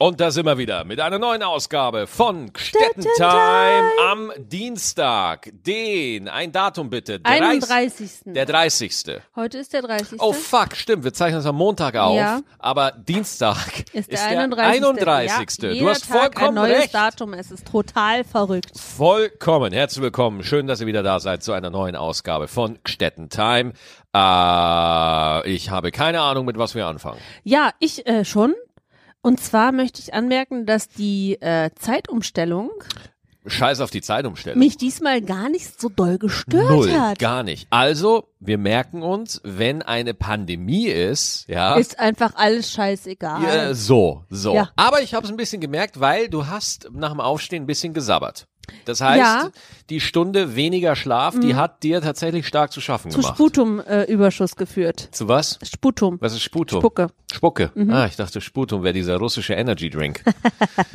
[0.00, 5.50] Und da sind wir wieder mit einer neuen Ausgabe von Städtentime am Dienstag.
[5.52, 7.18] Den, ein Datum bitte.
[7.24, 8.20] 31.
[8.26, 9.20] Der 30.
[9.34, 10.22] Heute ist der 30.
[10.22, 12.16] Oh fuck, stimmt, wir zeichnen das am Montag auf.
[12.16, 12.42] Ja.
[12.60, 14.84] Aber Dienstag ist der 31.
[14.84, 15.62] 31.
[15.62, 16.94] Ja, du hast Tag vollkommen ein neues recht.
[16.94, 17.34] Datum.
[17.34, 18.78] Es ist total verrückt.
[18.78, 19.72] Vollkommen.
[19.72, 20.44] Herzlich willkommen.
[20.44, 23.72] Schön, dass ihr wieder da seid zu einer neuen Ausgabe von Städtentime.
[24.14, 27.18] Äh, ich habe keine Ahnung, mit was wir anfangen.
[27.42, 28.54] Ja, ich äh, schon.
[29.28, 32.70] Und zwar möchte ich anmerken, dass die äh, Zeitumstellung
[33.46, 34.58] Scheiß auf die Zeitumstellung.
[34.58, 37.18] mich diesmal gar nicht so doll gestört Null, hat.
[37.18, 37.66] gar nicht.
[37.68, 43.42] Also, wir merken uns, wenn eine Pandemie ist, ja, Ist einfach alles scheißegal.
[43.42, 44.54] ja so, so.
[44.54, 44.70] Ja.
[44.76, 47.92] Aber ich habe es ein bisschen gemerkt, weil du hast nach dem Aufstehen ein bisschen
[47.92, 48.48] gesabbert.
[48.84, 49.44] Das heißt, Ja.
[49.44, 49.50] Mhm.
[49.90, 53.34] die Stunde weniger Schlaf, die hat dir tatsächlich stark zu schaffen Zu gemacht.
[53.36, 55.08] Sputum-Überschuss geführt.
[55.12, 55.58] Zu was?
[55.62, 56.16] Sputum.
[56.20, 56.80] Was ist Sputum?
[56.80, 57.04] Spucke.
[57.06, 57.32] Mhm.
[57.34, 57.72] Spucke.
[57.90, 60.22] Ah, ich dachte, Sputum wäre dieser russische Energy Drink.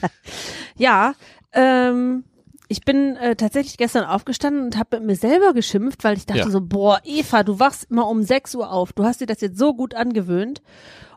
[0.77, 1.13] Ja,
[1.53, 2.23] ähm,
[2.67, 6.39] ich bin äh, tatsächlich gestern aufgestanden und habe mit mir selber geschimpft, weil ich dachte
[6.39, 6.49] Ja.
[6.49, 8.93] so, boah, Eva, du wachst immer um 6 Uhr auf.
[8.93, 10.61] Du hast dir das jetzt so gut angewöhnt.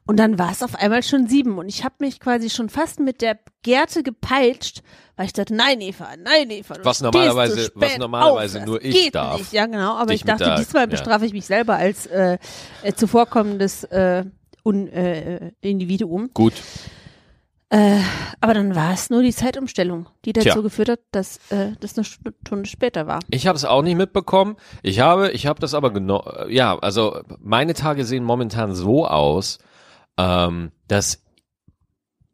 [0.07, 3.01] Und dann war es auf einmal schon sieben und ich habe mich quasi schon fast
[3.01, 4.83] mit der Gerte gepeitscht,
[5.17, 6.75] weil ich dachte, nein Eva, nein Eva.
[6.75, 9.39] Du Was normalerweise- so was normalerweise auf, nur ich geht darf.
[9.39, 9.53] Nicht.
[9.53, 10.87] Ja, genau, aber ich dachte, der- diesmal ja.
[10.87, 12.39] bestrafe ich mich selber als äh,
[12.85, 14.25] äh, zuvorkommendes äh,
[14.65, 16.31] Un, äh, Individuum.
[16.35, 16.55] Gut.
[17.69, 17.99] Äh,
[18.41, 20.61] aber dann war es nur die Zeitumstellung, die dazu Tja.
[20.61, 23.19] geführt hat, dass äh, das eine Stunde später war.
[23.29, 24.55] Ich habe es auch nicht mitbekommen.
[24.85, 29.59] Ich habe, ich habe das aber genau, ja, also meine Tage sehen momentan so aus,
[30.19, 31.23] ähm, dass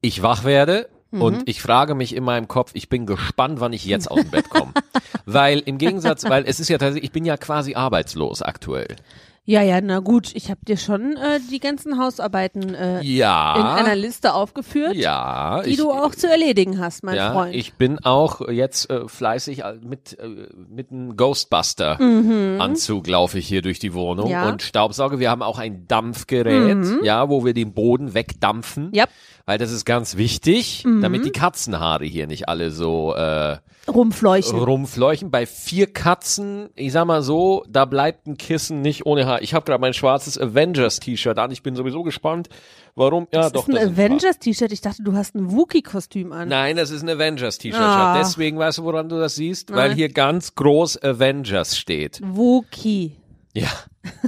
[0.01, 1.23] ich wach werde Mhm.
[1.23, 4.31] und ich frage mich in meinem Kopf, ich bin gespannt, wann ich jetzt aus dem
[4.31, 4.73] Bett komme.
[5.27, 8.97] weil im Gegensatz, weil es ist ja tatsächlich, ich bin ja quasi arbeitslos aktuell.
[9.45, 13.57] Ja, ja, na gut, ich habe dir schon äh, die ganzen Hausarbeiten äh, Ja.
[13.57, 17.53] in einer Liste aufgeführt, ja, die ich, du auch zu erledigen hast, mein ja, Freund.
[17.57, 20.29] ich bin auch jetzt äh, fleißig äh, mit äh,
[20.69, 24.31] mit einem Ghostbuster Anzug laufe ich hier durch die Wohnung Mhm.
[24.33, 24.49] Ja.
[24.49, 25.19] und Staubsauge.
[25.19, 27.01] Wir haben auch ein Dampfgerät, Mhm.
[27.03, 29.07] ja, wo wir den Boden wegdampfen, ja,
[29.45, 31.03] weil das ist ganz wichtig, Mhm.
[31.03, 33.57] damit die Katzenhaare hier nicht alle so äh,
[33.89, 34.57] rumfleuchen.
[34.57, 35.33] rumfleuchen.
[35.33, 39.43] Bei vier Katzen, ich sag mal so, da bleibt ein Kissen nicht ohne Haar.
[39.43, 41.51] Ich habe gerade mein schwarzes Avengers-T-Shirt an.
[41.51, 42.49] Ich bin sowieso gespannt,
[42.95, 43.29] warum.
[43.33, 43.69] Ja, das doch.
[43.69, 43.89] ist ein.
[43.95, 44.73] Avengers-T-Shirt.
[44.73, 46.49] Ich dachte, du hast ein Wookie-Kostüm an.
[46.49, 47.81] Nein, das ist ein Avengers-T-Shirt.
[47.81, 48.19] Ah.
[48.19, 49.73] Deswegen weißt du, woran du das siehst?
[49.73, 49.97] Weil Nein.
[49.97, 52.21] hier ganz groß Avengers steht.
[52.23, 53.17] Wookie.
[53.55, 53.69] Ja,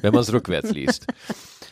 [0.02, 1.06] wenn man es rückwärts liest.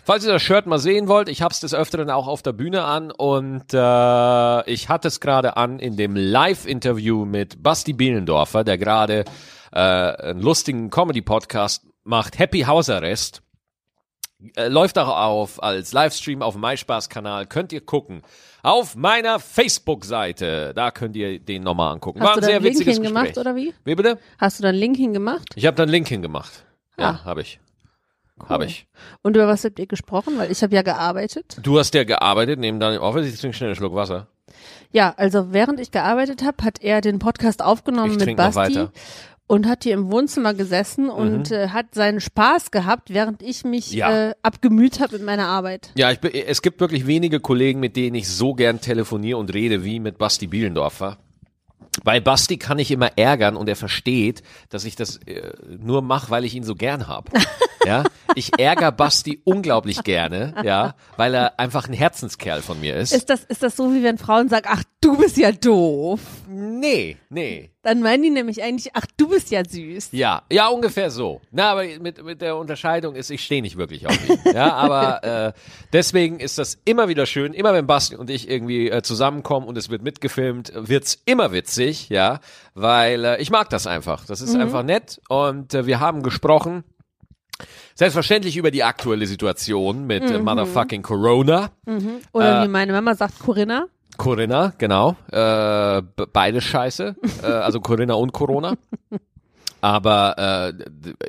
[0.04, 2.52] Falls ihr das Shirt mal sehen wollt, ich habe es des Öfteren auch auf der
[2.52, 8.64] Bühne an und äh, ich hatte es gerade an in dem Live-Interview mit Basti Bielendorfer,
[8.64, 9.24] der gerade
[9.70, 13.42] äh, einen lustigen Comedy-Podcast macht, Happy Hausarrest.
[14.56, 17.46] Äh, läuft auch auf als Livestream auf dem MySpaß-Kanal.
[17.46, 18.22] Könnt ihr gucken.
[18.64, 20.72] Auf meiner Facebook-Seite.
[20.74, 22.20] Da könnt ihr den nochmal angucken.
[22.20, 23.40] Hast War du ein da sehr einen Link witziges hingemacht Gespräch.
[23.40, 23.74] oder wie?
[23.84, 24.18] Wie bitte?
[24.38, 25.50] Hast du da einen Link hingemacht?
[25.54, 26.64] Ich habe da einen Link hingemacht.
[26.98, 27.24] Ja, Ah.
[27.24, 27.60] habe ich.
[28.48, 28.86] Habe ich.
[29.22, 30.36] Und über was habt ihr gesprochen?
[30.38, 31.58] Weil ich habe ja gearbeitet.
[31.62, 33.32] Du hast ja gearbeitet neben deinem Office.
[33.32, 34.26] Ich trinke schnell einen Schluck Wasser.
[34.90, 38.52] Ja, also während ich gearbeitet habe, hat er den Podcast aufgenommen Ich mit trink noch
[38.52, 38.92] Basti weiter.
[39.52, 39.56] Mhm.
[39.56, 43.92] und hat hier im Wohnzimmer gesessen und äh, hat seinen Spaß gehabt, während ich mich
[43.92, 44.30] Ja.
[44.30, 45.90] äh, abgemüht habe mit meiner Arbeit.
[45.94, 49.84] Ja, ich, es gibt wirklich wenige Kollegen, mit denen ich so gern telefoniere und rede
[49.84, 51.18] wie mit Basti Bielendorfer.
[52.04, 56.30] Weil Basti kann ich immer ärgern und er versteht, dass ich das äh, nur mache,
[56.30, 57.30] weil ich ihn so gern hab.
[57.86, 58.04] Ja,
[58.34, 63.12] ich ärgere Basti unglaublich gerne, ja, weil er einfach ein Herzenskerl von mir ist.
[63.12, 66.20] Ist das, ist das so, wie wenn Frauen sagen, ach, du bist ja doof?
[66.82, 67.70] nee, nee.
[67.82, 70.10] Dann meinen die nämlich eigentlich, ach, du bist ja süß.
[70.12, 71.40] Ja, ja, ungefähr so.
[71.50, 74.38] Na, aber mit, mit der Unterscheidung ist, ich stehe nicht wirklich auf ihn.
[74.52, 75.52] Ja, aber äh,
[75.92, 79.78] deswegen ist das immer wieder schön, immer wenn Basti und ich irgendwie äh, zusammenkommen und
[79.78, 82.40] es wird mitgefilmt, wird's immer witzig, ja,
[82.74, 84.26] weil äh, ich mag das einfach.
[84.26, 86.84] Das ist einfach nett und äh, wir haben gesprochen.
[87.94, 91.70] Selbstverständlich über die aktuelle Situation mit äh, Motherfucking Corona.
[92.32, 93.86] Oder Äh, wie meine Mama sagt, Corinna.
[94.16, 95.16] Corinna, genau.
[95.30, 96.02] Äh,
[96.32, 97.16] beide scheiße.
[97.42, 98.74] äh, also Corinna und Corona.
[99.80, 100.72] Aber äh,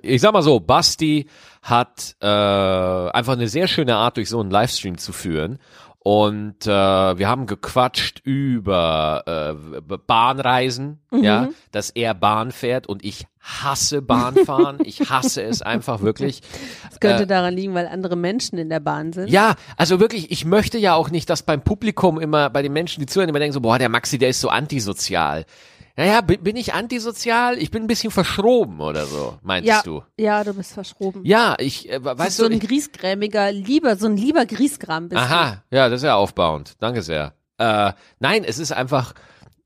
[0.03, 1.27] ich sag mal so, Basti
[1.63, 5.57] hat äh, einfach eine sehr schöne Art, durch so einen Livestream zu führen.
[6.03, 13.25] Und äh, wir haben gequatscht über äh, Bahnreisen, ja, dass er Bahn fährt und ich
[13.39, 14.79] hasse Bahnfahren.
[14.83, 16.41] ich hasse es einfach wirklich.
[16.89, 19.29] Das könnte daran liegen, weil andere Menschen in der Bahn sind.
[19.29, 22.73] Äh, Ja, also wirklich, ich möchte ja auch nicht, dass beim Publikum immer, bei den
[22.73, 25.45] Menschen, die zuhören, immer denken so, boah, der Maxi, der ist so antisozial.
[25.95, 27.57] Naja, bin, bin ich antisozial?
[27.59, 30.03] Ich bin ein bisschen verschroben oder so, meinst ja, du?
[30.17, 31.23] ja, du bist verschroben.
[31.23, 35.21] Ja, ich, äh, weißt so du, ein ich, griesgrämiger, lieber, so ein lieber Griesgram bist
[35.21, 36.73] aha, ja, das ist ja aufbauend.
[36.79, 37.33] Danke sehr.
[37.59, 39.13] Äh, nein, es ist einfach,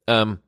[0.06, 0.40] ähm,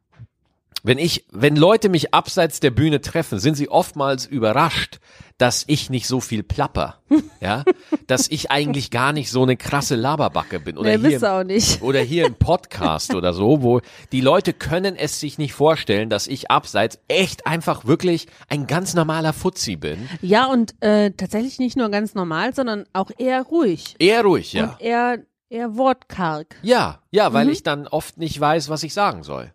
[0.84, 5.00] wenn ich, wenn Leute mich abseits der Bühne treffen, sind sie oftmals überrascht,
[5.38, 7.00] dass ich nicht so viel plapper,
[7.40, 7.64] ja,
[8.08, 11.82] dass ich eigentlich gar nicht so eine krasse Laberbacke bin oder Nee, hier nicht.
[11.82, 13.82] oder hier im Podcast oder so, wo
[14.12, 18.94] die Leute können es sich nicht vorstellen, dass ich abseits echt einfach wirklich ein ganz
[18.94, 20.10] normaler Fuzzi bin.
[20.22, 23.96] Ja, und äh, tatsächlich nicht nur ganz normal, sondern auch eher ruhig.
[24.00, 24.64] Eher ruhig, ja.
[24.66, 26.58] Und eher, eher wortkarg.
[26.64, 29.54] Ja, ja, weil ich dann oft nicht weiß, was ich sagen soll.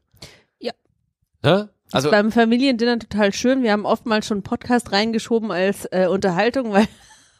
[1.45, 1.69] Ne?
[1.93, 3.63] Also beim Familiendinner total schön.
[3.63, 6.89] Wir haben oftmals schon einen Podcast reingeschoben als äh, Unterhaltung, weil,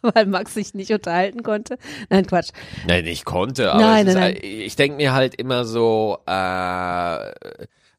[0.03, 1.79] weil Max sich nicht unterhalten konnte.
[2.11, 2.51] Nein, Quatsch.
[2.87, 7.33] Nein, ich konnte, aber Nein, es ist, nein, ich denke mir halt immer so, äh,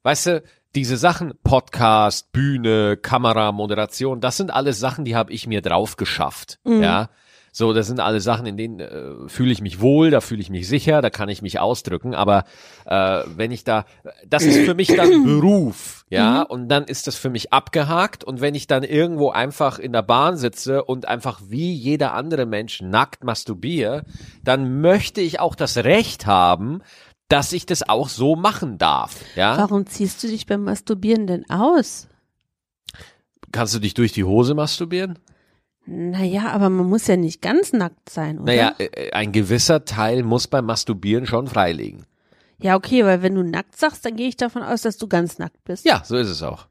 [0.04, 0.44] weißt du,
[0.75, 5.98] diese Sachen, Podcast, Bühne, Kamera, Moderation, das sind alles Sachen, die habe ich mir drauf
[5.98, 6.60] geschafft.
[6.66, 6.84] Mhm.
[6.84, 7.10] Ja.
[7.58, 10.50] So, das sind alle Sachen, in denen äh, fühle ich mich wohl, da fühle ich
[10.50, 12.13] mich sicher, da kann ich mich ausdrücken.
[12.13, 12.44] Aber
[12.86, 13.86] äh, wenn ich da,
[14.28, 18.24] das ist für mich dann Beruf, ja, und dann ist das für mich abgehakt.
[18.24, 22.46] Und wenn ich dann irgendwo einfach in der Bahn sitze und einfach wie jeder andere
[22.46, 24.04] Mensch nackt masturbiere,
[24.44, 26.81] dann möchte ich auch das Recht haben,
[27.28, 29.16] dass ich das auch so machen darf.
[29.36, 32.08] Ja, Warum ziehst du dich beim Masturbieren denn aus?
[33.51, 35.18] kannst du dich durch die Hose masturbieren?
[35.86, 38.51] Naja, aber man muss ja nicht ganz nackt sein, oder?
[38.51, 42.06] Naja, äh, ein gewisser Teil muss beim Masturbieren schon freilegen.
[42.60, 45.40] Ja, okay, weil wenn du nackt sagst, dann gehe ich davon aus, dass du ganz
[45.40, 45.86] nackt bist.
[45.86, 46.68] Ja, so ist es auch.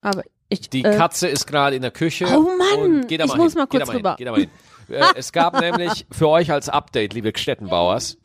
[0.00, 0.70] Aber ich.
[0.70, 2.26] Die äh, Katze ist gerade in der Küche.
[2.26, 4.16] Oh Mann, ich muss hin, mal kurz rüber.
[4.18, 4.50] Hin, mal hin.
[4.88, 8.18] Äh, es gab nämlich für euch als Update, liebe Gstettenbauers,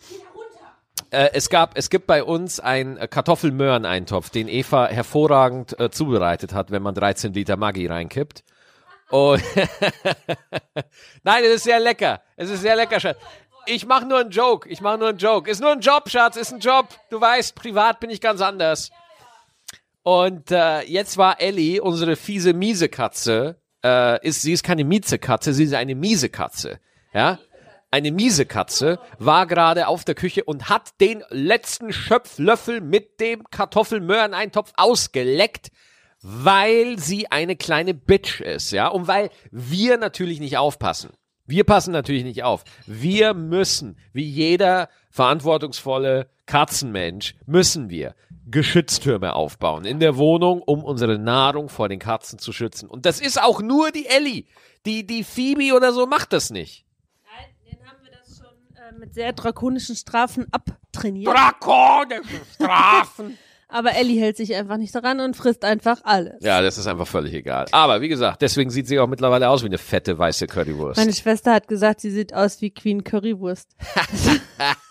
[1.09, 6.71] äh, es gab, es gibt bei uns einen Kartoffelmöhreneintopf, den Eva hervorragend äh, zubereitet hat,
[6.71, 8.44] wenn man 13 Liter Maggi reinkippt.
[9.09, 9.44] Und
[11.24, 12.21] Nein, es ist sehr lecker.
[12.38, 13.17] Es ist sehr lecker, Schatz.
[13.66, 14.68] Ich mache nur einen Joke.
[14.69, 15.50] Ich mache nur einen Joke.
[15.50, 16.36] Ist nur ein Job, Schatz.
[16.36, 16.88] Ist ein Job.
[17.10, 18.92] Du weißt, privat bin ich ganz anders.
[20.04, 25.19] Und äh, jetzt war Ellie, unsere fiese miese Katze, äh, ist sie ist keine mieze
[25.19, 26.80] Katze, sie ist eine miese Katze,
[27.13, 27.40] ja?
[27.94, 33.44] Eine miese Katze war gerade auf der Küche und hat den letzten Schöpflöffel mit dem
[33.52, 35.72] Kartoffelmöhreneintopf ausgeleckt,
[36.22, 38.88] weil sie eine kleine Bitch ist, ja?
[38.88, 41.12] Und weil wir natürlich nicht aufpassen.
[41.51, 42.63] Wir passen natürlich nicht auf.
[42.88, 48.15] Wir müssen, wie jeder verantwortungsvolle Katzenmensch, müssen wir
[48.50, 52.89] Geschütztürme aufbauen in der Wohnung, um unsere Nahrung vor den Katzen zu schützen.
[52.89, 54.45] Und das ist auch nur die Ellie.
[54.86, 56.86] Die, die Phoebe oder so macht das nicht.
[57.25, 61.33] Nein, den haben wir das schon äh, mit sehr drakonischen Strafen abtrainiert.
[61.33, 63.38] Drakonische Strafen.
[63.71, 66.35] Aber Ellie hält sich einfach nicht daran und frisst einfach alles.
[66.41, 67.68] ja, das ist einfach völlig egal.
[67.71, 70.97] Aber wie gesagt, deswegen sieht sie auch mittlerweile aus wie eine fette weiße Currywurst.
[70.97, 73.69] Meine Schwester hat gesagt, sie sieht aus wie Queen Currywurst.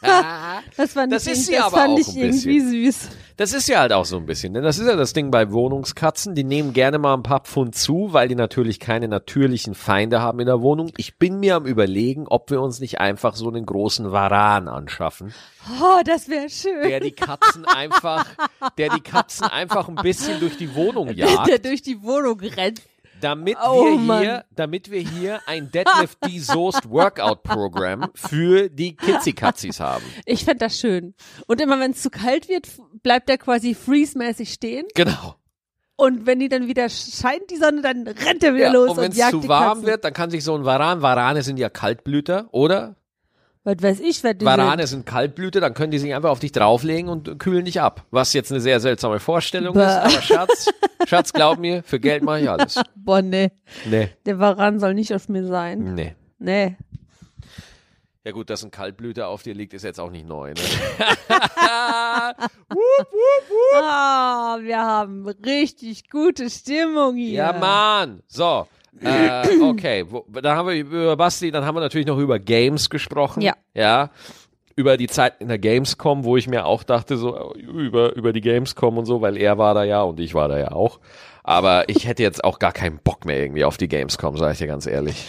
[0.76, 3.08] das fand Das ich, ist sie das aber fand auch ich ein irgendwie süß.
[3.36, 5.50] Das ist ja halt auch so ein bisschen, denn das ist ja das Ding bei
[5.50, 10.20] Wohnungskatzen, die nehmen gerne mal ein paar Pfund zu, weil die natürlich keine natürlichen Feinde
[10.20, 10.92] haben in der Wohnung.
[10.98, 15.32] Ich bin mir am überlegen, ob wir uns nicht einfach so einen großen Varan anschaffen,
[15.80, 16.88] Oh, das wäre schön.
[16.88, 18.26] der die Katzen einfach,
[18.78, 22.82] der die Katzen einfach ein bisschen durch die Wohnung Der jagt, durch die Wohnung rennt.
[23.20, 24.22] Damit Oh, wir Mann.
[24.22, 30.04] hier, damit wir hier ein Deadlift D-Soest Workout Programm für die Kitzi-Katzis haben.
[30.26, 31.14] Ich fänd das schön.
[31.46, 32.68] Und immer wenn es zu kalt wird,
[33.02, 34.86] bleibt er quasi freeze-mäßig stehen.
[34.94, 35.36] Genau.
[35.96, 38.96] Und wenn die dann wieder scheint, die Sonne, dann rennt er wieder Ja, los und
[38.98, 39.86] wenn es zu warm Katzen.
[39.86, 42.96] wird, dann kann sich so ein Varan, Varane sind ja Kaltblüter, oder?
[43.62, 45.00] Was weiß ich, wer die Varane sind.
[45.00, 48.06] sind Kaltblüter, dann können die sich einfach auf dich drauflegen und kühlen dich ab.
[48.10, 49.82] Was jetzt eine sehr seltsame Vorstellung Bäh.
[49.82, 50.70] ist, aber Schatz,
[51.06, 52.80] Schatz, glaub mir, für Geld mache ich alles.
[52.94, 53.50] Boah, nee.
[53.84, 55.94] Nee, Der Varan soll nicht auf mir sein.
[55.94, 56.14] nee.
[56.38, 56.76] Nee.
[58.24, 60.52] Ja gut, dass ein Kaltblüter auf dir liegt, ist jetzt auch nicht neu.
[60.52, 60.60] Ne?
[63.82, 67.32] Ah, wir haben richtig gute Stimmung hier.
[67.32, 68.22] Ja, Mann.
[68.28, 68.66] So.
[69.00, 72.90] Äh, okay, Wo, dann haben wir über Basti, dann haben wir natürlich noch über Games
[72.90, 73.40] gesprochen.
[73.40, 73.54] Ja.
[73.74, 74.10] Ja.
[74.76, 78.40] Über die Zeit in der Gamescom, wo ich mir auch dachte, so über, über die
[78.40, 81.00] Gamescom und so, weil er war da ja und ich war da ja auch.
[81.42, 84.58] Aber ich hätte jetzt auch gar keinen Bock mehr irgendwie auf die Gamescom, sage ich
[84.58, 85.26] dir ganz ehrlich.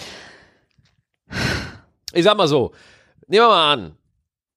[2.13, 2.71] Ich sag mal so,
[3.27, 3.97] nehmen wir mal an,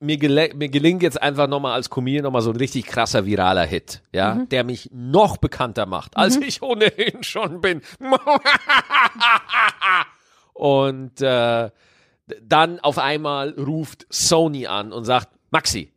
[0.05, 0.19] mir,
[0.55, 4.35] mir gelingt jetzt einfach nochmal als Comedian nochmal so ein richtig krasser viraler Hit, ja,
[4.35, 4.49] Mhm.
[4.49, 7.81] der mich noch bekannter macht, als ich ohnehin schon bin.
[10.53, 11.71] und äh,
[12.43, 15.93] dann auf einmal ruft Sony an und sagt, Maxi,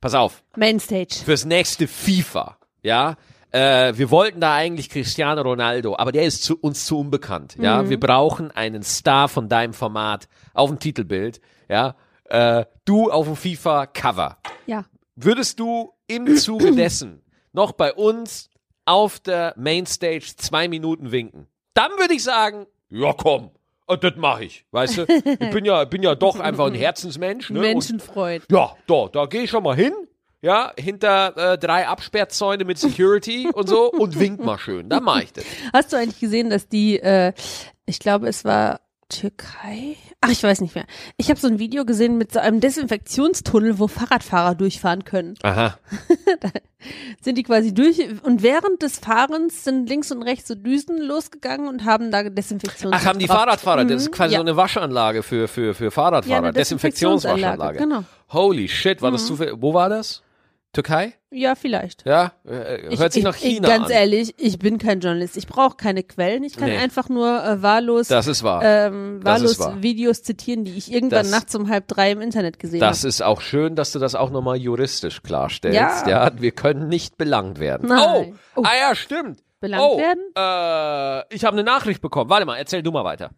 [0.00, 1.14] pass auf, Mainstage.
[1.24, 3.16] fürs nächste FIFA, ja,
[3.50, 7.88] äh, wir wollten da eigentlich Cristiano Ronaldo, aber der ist zu, uns zu unbekannt, ja,
[7.88, 11.94] wir brauchen einen Star von deinem Format auf dem Titelbild, ja,
[12.32, 14.38] Äh, du auf dem FIFA-Cover.
[14.64, 14.86] Ja.
[15.16, 17.22] Würdest du im Zuge dessen
[17.52, 18.48] noch bei uns
[18.86, 21.46] auf der Mainstage zwei Minuten winken?
[21.74, 23.50] Dann würde ich sagen, ja komm,
[23.86, 24.64] äh, das mache ich.
[24.70, 27.50] Weißt du, ich bin ja, bin ja doch einfach ein Herzensmensch.
[27.50, 27.58] Ne?
[27.58, 28.44] Und Menschenfreund.
[28.50, 29.92] ja, da, da gehe ich schon mal hin.
[30.40, 34.88] Ja, hinter äh, drei Absperrzäune mit Security und so und wink mal schön.
[34.88, 35.44] Dann mache ich das.
[35.74, 37.34] Hast du eigentlich gesehen, dass die, äh,
[37.84, 39.96] ich glaube, es war Türkei?
[40.24, 40.84] Ach, ich weiß nicht mehr.
[41.16, 45.34] Ich habe so ein Video gesehen mit so einem Desinfektionstunnel, wo Fahrradfahrer durchfahren können.
[45.42, 45.76] Aha.
[47.20, 51.68] Sind die quasi durch und während des Fahrens sind links und rechts so Düsen losgegangen
[51.68, 52.94] und haben da Desinfektions.
[52.96, 54.38] Ach, haben die Fahrradfahrer, das ist Mhm, quasi ja.
[54.38, 56.46] so eine Waschanlage für, für, für Fahrradfahrer.
[56.46, 57.78] Ja, Desinfektionswaschanlage.
[57.78, 59.54] Desinfektionsanlage, Holy shit, war das zufällig?
[59.58, 60.22] Wo war das?
[60.72, 61.12] Türkei?
[61.30, 62.06] Ja, vielleicht.
[62.06, 63.90] Ja, äh, Ich- hört sich ich, nach China ich, Ganz an.
[63.92, 65.36] ehrlich, ich bin kein Journalist.
[65.36, 66.44] Ich brauche keine Quellen.
[66.44, 66.78] Ich kann Nee.
[66.78, 68.62] einfach nur äh, wahllos, Das ist wahr.
[68.64, 69.82] ähm, wahllos wahr.
[69.82, 73.08] Videos zitieren, die ich irgendwann Das- nachts um halb drei im Internet gesehen Das habe.
[73.08, 75.78] ist auch schön, dass du das auch nochmal juristisch klarstellst.
[76.06, 76.08] Ja.
[76.08, 76.30] Ja.
[76.40, 77.88] wir können nicht belangt werden.
[77.88, 78.34] Nein.
[78.56, 78.62] Oh, Oh.
[78.64, 79.40] ah ja, stimmt.
[79.60, 80.22] Belangt oh, werden?
[80.34, 82.30] Äh, ich habe eine Nachricht bekommen.
[82.30, 83.30] Warte mal, erzähl du mal weiter.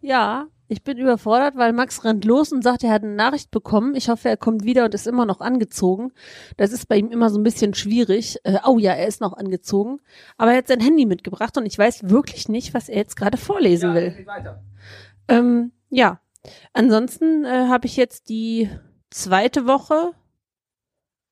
[0.00, 3.94] Ja, ich bin überfordert, weil Max rennt los und sagt, er hat eine Nachricht bekommen.
[3.94, 6.12] Ich hoffe, er kommt wieder und ist immer noch angezogen.
[6.56, 8.38] Das ist bei ihm immer so ein bisschen schwierig.
[8.42, 10.00] Äh, oh ja, er ist noch angezogen.
[10.36, 13.38] Aber er hat sein Handy mitgebracht und ich weiß wirklich nicht, was er jetzt gerade
[13.38, 14.26] vorlesen will.
[15.28, 16.20] Ähm, ja,
[16.72, 18.68] ansonsten äh, habe ich jetzt die
[19.10, 20.10] zweite Woche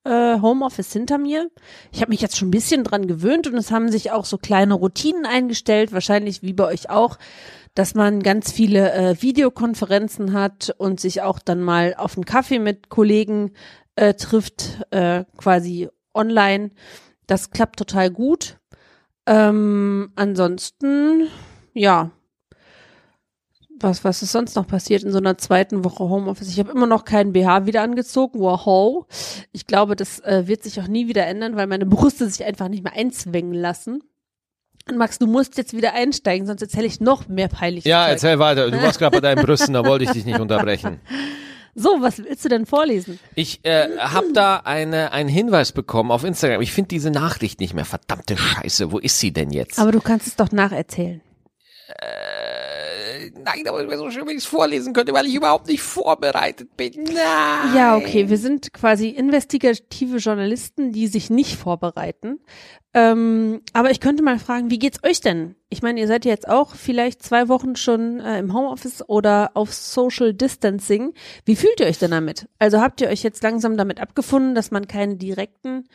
[0.04, 1.50] äh, Homeoffice hinter mir.
[1.92, 4.38] Ich habe mich jetzt schon ein bisschen dran gewöhnt und es haben sich auch so
[4.38, 7.18] kleine Routinen eingestellt, wahrscheinlich wie bei euch auch,
[7.74, 12.58] dass man ganz viele äh, Videokonferenzen hat und sich auch dann mal auf einen Kaffee
[12.58, 13.52] mit Kollegen
[13.96, 16.70] äh, trifft, äh, quasi online.
[17.26, 18.58] Das klappt total gut.
[19.26, 21.28] Ähm, ansonsten,
[21.72, 22.10] ja,
[23.82, 26.48] was, was ist sonst noch passiert in so einer zweiten Woche Homeoffice?
[26.48, 28.40] Ich habe immer noch keinen BH wieder angezogen.
[28.40, 29.06] Wow.
[29.52, 32.68] Ich glaube, das äh, wird sich auch nie wieder ändern, weil meine Brüste sich einfach
[32.68, 34.02] nicht mehr einzwängen lassen.
[34.88, 37.84] Und Max, du musst jetzt wieder einsteigen, sonst erzähle ich noch mehr peinlich.
[37.84, 38.70] Ja, erzähl weiter.
[38.70, 41.00] Du warst gerade bei deinen Brüsten, da wollte ich dich nicht unterbrechen.
[41.74, 43.18] So, was willst du denn vorlesen?
[43.34, 46.60] Ich äh, habe da eine, einen Hinweis bekommen auf Instagram.
[46.60, 47.84] Ich finde diese Nachricht nicht mehr.
[47.84, 49.78] Verdammte Scheiße, wo ist sie denn jetzt?
[49.78, 51.22] Aber du kannst es doch nacherzählen.
[51.88, 51.94] äh,
[53.44, 55.82] nein, aber es wäre so schön, wenn ich es vorlesen könnte, weil ich überhaupt nicht
[55.82, 56.92] vorbereitet bin.
[57.04, 57.74] Nein.
[57.74, 62.40] Ja, okay, wir sind quasi investigative Journalisten, die sich nicht vorbereiten.
[62.94, 65.54] Ähm, aber ich könnte mal fragen, wie geht's euch denn?
[65.70, 69.52] Ich meine, ihr seid ja jetzt auch vielleicht zwei Wochen schon äh, im Homeoffice oder
[69.54, 71.14] auf Social Distancing.
[71.46, 72.48] Wie fühlt ihr euch denn damit?
[72.58, 75.88] Also habt ihr euch jetzt langsam damit abgefunden, dass man keine direkten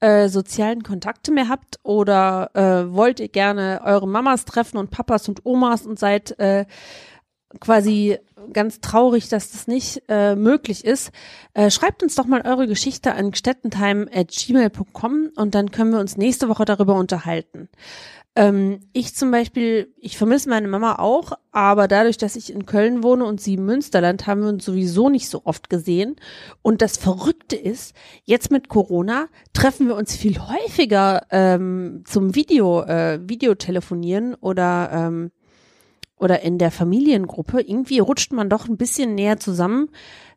[0.00, 5.28] äh, sozialen Kontakte mehr habt oder äh, wollt ihr gerne eure Mamas treffen und Papas
[5.28, 6.66] und Omas und seid äh,
[7.60, 8.18] quasi
[8.52, 11.10] ganz traurig, dass das nicht äh, möglich ist.
[11.54, 16.48] Äh, schreibt uns doch mal eure Geschichte an gstettentime.gmail.com und dann können wir uns nächste
[16.48, 17.68] Woche darüber unterhalten.
[18.36, 23.02] Ähm, ich zum Beispiel, ich vermisse meine Mama auch, aber dadurch, dass ich in Köln
[23.02, 26.16] wohne und sie im Münsterland, haben wir uns sowieso nicht so oft gesehen.
[26.60, 32.82] Und das Verrückte ist, jetzt mit Corona treffen wir uns viel häufiger ähm, zum Video,
[32.82, 35.30] äh, Videotelefonieren oder ähm,
[36.18, 39.90] oder in der Familiengruppe, irgendwie rutscht man doch ein bisschen näher zusammen,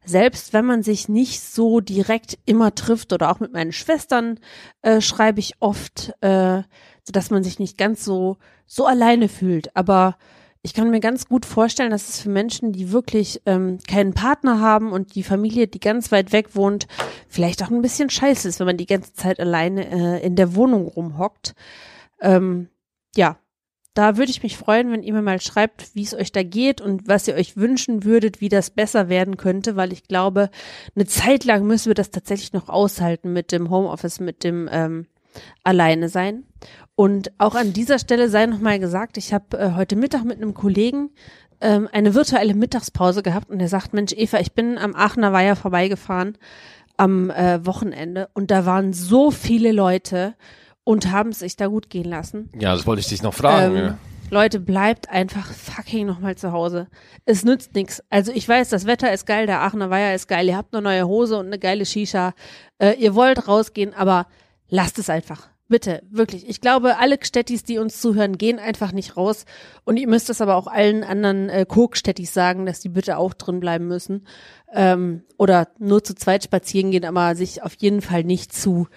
[0.04, 4.40] selbst wenn man sich nicht so direkt immer trifft oder auch mit meinen Schwestern
[4.82, 6.64] äh, schreibe ich oft, äh,
[7.10, 8.38] so dass man sich nicht ganz so
[8.68, 9.76] so alleine fühlt.
[9.76, 10.16] Aber
[10.62, 14.62] ich kann mir ganz gut vorstellen, dass es für Menschen, die wirklich ähm, keinen Partner
[14.62, 16.86] haben und die Familie, die ganz weit weg wohnt,
[17.28, 20.54] vielleicht auch ein bisschen scheiße ist, wenn man die ganze Zeit alleine äh, in der
[20.54, 21.56] Wohnung rumhockt.
[22.22, 22.70] Ähm,
[23.16, 23.40] ja,
[23.96, 26.80] da würde ich mich freuen, wenn ihr mir mal schreibt, wie es euch da geht
[26.80, 30.52] und was ihr euch wünschen würdet, wie das besser werden könnte, weil ich glaube,
[30.96, 35.08] eine Zeit lang müssen wir das tatsächlich noch aushalten mit dem Homeoffice, mit dem ähm,
[35.64, 36.44] Alleine sein.
[37.00, 40.54] Und auch an dieser Stelle sei nochmal gesagt, ich habe äh, heute Mittag mit einem
[40.54, 41.12] Kollegen
[41.62, 45.56] ähm, eine virtuelle Mittagspause gehabt und er sagt, Mensch, Eva, ich bin am Aachener Weiher
[45.56, 46.38] vorbeigefahren
[46.98, 50.36] am äh, Wochenende und da waren so viele Leute
[50.84, 52.50] und haben es sich da gut gehen lassen.
[52.60, 53.78] Ja, das wollte ich dich noch fragen.
[53.78, 53.98] Ähm, ja.
[54.30, 56.90] Leute, bleibt einfach fucking nochmal zu Hause.
[57.24, 58.04] Es nützt nichts.
[58.10, 60.82] Also ich weiß, das Wetter ist geil, der Aachener Weiher ist geil, ihr habt eine
[60.82, 62.34] neue Hose und eine geile Shisha.
[62.78, 64.28] Äh, ihr wollt rausgehen, aber
[64.68, 65.48] lasst es einfach.
[65.70, 66.50] Bitte, wirklich.
[66.50, 69.46] Ich glaube, alle Städtis, die uns zuhören, gehen einfach nicht raus.
[69.86, 73.36] Und ihr müsst es aber auch allen anderen äh, Coke-Städtis sagen, dass die bitte auch
[73.36, 74.26] drin bleiben müssen.
[74.74, 78.88] Ähm, oder nur zu zweit spazieren gehen, aber sich auf jeden Fall nicht zu,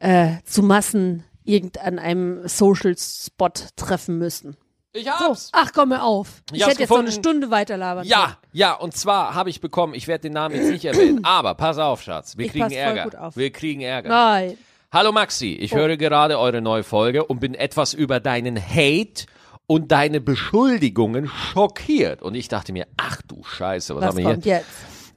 [0.00, 4.56] äh, zu Massen irgend an einem Social Spot treffen müssen.
[4.92, 5.50] Ich So, hab's.
[5.52, 6.42] ach komm mir auf.
[6.50, 7.12] Ich Ich hätte jetzt noch eine.
[7.12, 8.04] Stunde weiterlabern.
[8.06, 11.54] Ja, ja, und zwar habe ich bekommen, ich werde den Namen jetzt nicht erwähnen, aber
[11.54, 13.04] pass auf, Schatz, wir Ich kriegen Ärger.
[13.04, 13.36] gut auf.
[13.36, 14.08] Wir kriegen Ärger.
[14.08, 14.58] Nein.
[14.90, 19.26] Hallo Maxi, ich höre gerade eure neue Folge und bin etwas über deinen Hate
[19.66, 22.22] und deine Beschuldigungen schockiert.
[22.22, 24.32] Und ich dachte mir, ach du Scheiße, was, Was haben wir hier?
[24.32, 24.66] kommt jetzt?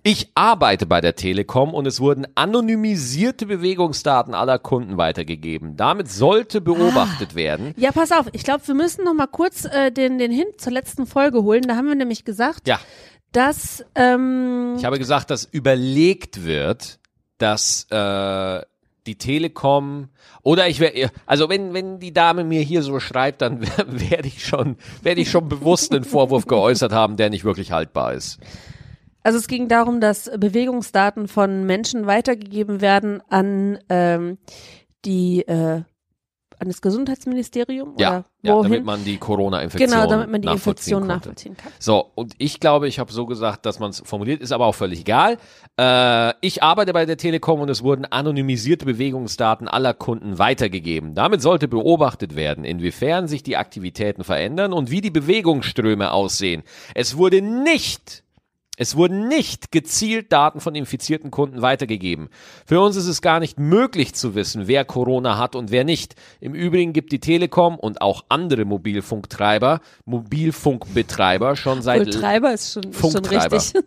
[0.03, 5.77] Ich arbeite bei der Telekom und es wurden anonymisierte Bewegungsdaten aller Kunden weitergegeben.
[5.77, 7.73] Damit sollte beobachtet werden.
[7.77, 8.25] Ja, pass auf.
[8.33, 11.61] Ich glaube, wir müssen noch mal kurz äh, den, den Hint zur letzten Folge holen.
[11.61, 12.77] Da haben wir nämlich gesagt, Ja,
[13.31, 16.99] dass ähm, ich habe gesagt, dass überlegt wird,
[17.37, 18.61] dass äh,
[19.07, 20.09] die Telekom
[20.43, 24.45] oder ich wäre also wenn wenn die Dame mir hier so schreibt, dann werde ich
[24.45, 28.39] schon werde ich schon bewusst einen Vorwurf geäußert haben, der nicht wirklich haltbar ist.
[29.23, 34.37] Also es ging darum, dass Bewegungsdaten von Menschen weitergegeben werden an ähm,
[35.05, 35.83] die äh,
[36.61, 40.97] an das Gesundheitsministerium Ja, oder ja damit man die Corona-Infektion genau, damit man die nachvollziehen
[40.97, 41.15] Infektion konnte.
[41.15, 41.71] nachvollziehen kann.
[41.79, 44.75] So, und ich glaube, ich habe so gesagt, dass man es formuliert, ist aber auch
[44.75, 45.37] völlig egal.
[45.79, 51.15] Äh, ich arbeite bei der Telekom und es wurden anonymisierte Bewegungsdaten aller Kunden weitergegeben.
[51.15, 56.61] Damit sollte beobachtet werden, inwiefern sich die Aktivitäten verändern und wie die Bewegungsströme aussehen.
[56.93, 58.23] Es wurde nicht
[58.81, 62.29] es wurden nicht gezielt Daten von infizierten Kunden weitergegeben.
[62.65, 66.15] Für uns ist es gar nicht möglich zu wissen, wer Corona hat und wer nicht.
[66.39, 72.73] Im Übrigen gibt die Telekom und auch andere Mobilfunktreiber, Mobilfunkbetreiber schon seit Wohl Treiber ist
[72.73, 73.57] schon, ist schon Funktreiber.
[73.57, 73.83] richtig.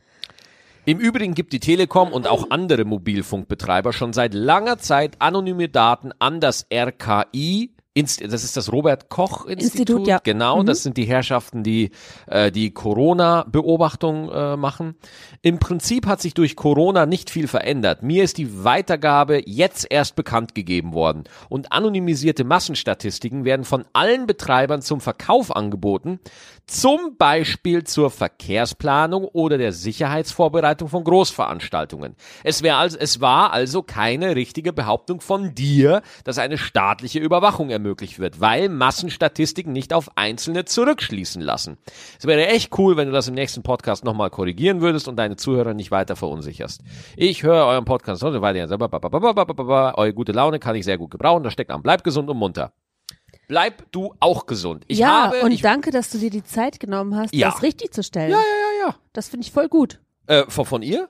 [0.86, 6.10] Im Übrigen gibt die Telekom und auch andere Mobilfunkbetreiber schon seit langer Zeit anonyme Daten
[6.18, 7.74] an das RKI.
[7.94, 9.80] Inst das ist das Robert Koch Institut.
[9.80, 10.18] Institut, ja.
[10.22, 11.90] Genau, das sind die Herrschaften, die
[12.26, 14.96] äh, die Corona-Beobachtung äh, machen.
[15.42, 18.02] Im Prinzip hat sich durch Corona nicht viel verändert.
[18.02, 21.24] Mir ist die Weitergabe jetzt erst bekannt gegeben worden.
[21.50, 26.18] Und anonymisierte Massenstatistiken werden von allen Betreibern zum Verkauf angeboten,
[26.66, 32.16] zum Beispiel zur Verkehrsplanung oder der Sicherheitsvorbereitung von Großveranstaltungen.
[32.44, 37.70] Es, wär also, es war also keine richtige Behauptung von dir, dass eine staatliche Überwachung
[37.82, 41.78] ermöglicht wird, weil Massenstatistiken nicht auf Einzelne zurückschließen lassen.
[42.18, 45.36] Es wäre echt cool, wenn du das im nächsten Podcast nochmal korrigieren würdest und deine
[45.36, 46.82] Zuhörer nicht weiter verunsicherst.
[47.16, 48.52] Ich höre euren Podcast heute weiter.
[49.98, 51.42] Eure gute Laune kann ich sehr gut gebrauchen.
[51.42, 51.82] Das steckt an.
[51.82, 52.72] Bleib gesund und munter.
[53.48, 54.84] Bleib du auch gesund.
[54.88, 57.50] Ich ja, habe, und ich, danke, dass du dir die Zeit genommen hast, Ja.
[57.50, 58.30] das richtig zu stellen.
[58.30, 60.00] ja, ja, ja, Das finde ich voll gut.
[60.28, 60.40] ja.
[60.42, 61.08] Äh, von, von ihr?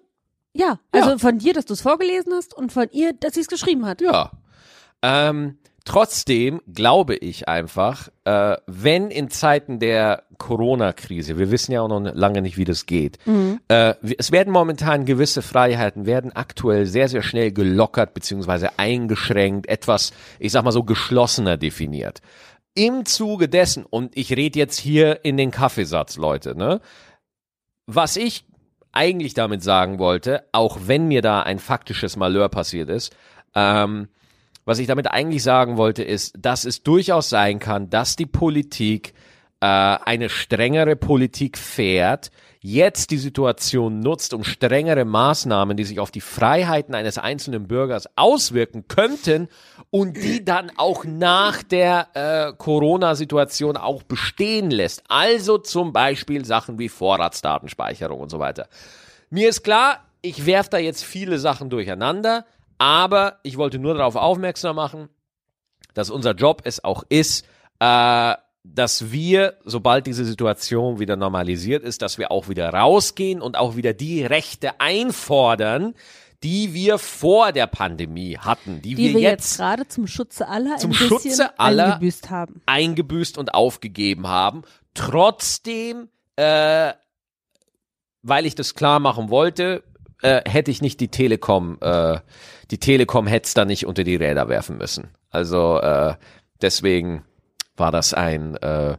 [0.54, 1.18] Ja, also Ja.
[1.18, 4.00] von dir, dass du es vorgelesen hast und von ihr, dass sie es geschrieben hat.
[4.00, 4.32] Ja.
[5.02, 11.88] Ähm, trotzdem glaube ich einfach, äh, wenn in Zeiten der Corona-Krise, wir wissen ja auch
[11.88, 13.18] noch lange nicht, wie das geht,
[13.68, 19.68] äh, wir- es werden momentan gewisse Freiheiten, werden aktuell sehr, sehr schnell gelockert beziehungsweise eingeschränkt,
[19.68, 22.20] etwas, ich sag mal so, geschlossener definiert.
[22.74, 26.80] Im Zuge dessen, und ich rede jetzt hier in den Kaffeesatz, Leute, ne?
[27.86, 28.44] Was ich
[28.92, 33.14] eigentlich damit sagen wollte, auch wenn mir da ein faktisches Malheur passiert ist,
[33.54, 34.08] ähm,
[34.64, 39.14] was ich damit eigentlich sagen wollte, ist, dass es durchaus sein kann, dass die Politik
[39.60, 46.12] äh, eine strengere Politik fährt, jetzt die Situation nutzt, um strengere Maßnahmen, die sich auf
[46.12, 49.48] die Freiheiten eines einzelnen Bürgers auswirken könnten
[49.90, 55.02] und die dann auch nach der äh, Corona-Situation auch bestehen lässt.
[55.08, 58.68] Also zum Beispiel Sachen wie Vorratsdatenspeicherung und so weiter.
[59.28, 62.46] Mir ist klar, ich werf da jetzt viele Sachen durcheinander,
[62.82, 65.08] aber ich wollte nur darauf aufmerksam machen,
[65.94, 67.46] dass unser Job es auch ist,
[67.78, 73.56] äh, dass wir, sobald diese Situation wieder normalisiert ist, dass wir auch wieder rausgehen und
[73.56, 75.94] auch wieder die Rechte einfordern,
[76.42, 80.76] die wir vor der Pandemie hatten, die, Die wir, wir jetzt gerade zum Schutze aller
[80.78, 82.62] Zum Schutze aller- eingebüßt haben.
[82.66, 84.62] eingebüßt und aufgegeben haben.
[84.94, 86.92] Trotzdem, äh,
[88.22, 89.84] weil ich das klar machen wollte,
[90.20, 92.18] äh, hätte ich nicht die Telekom, äh,
[92.72, 95.10] die Telekom hätte es da nicht unter die Räder werfen müssen.
[95.30, 96.14] Also äh,
[96.62, 97.22] deswegen
[97.76, 98.96] war das ein äh,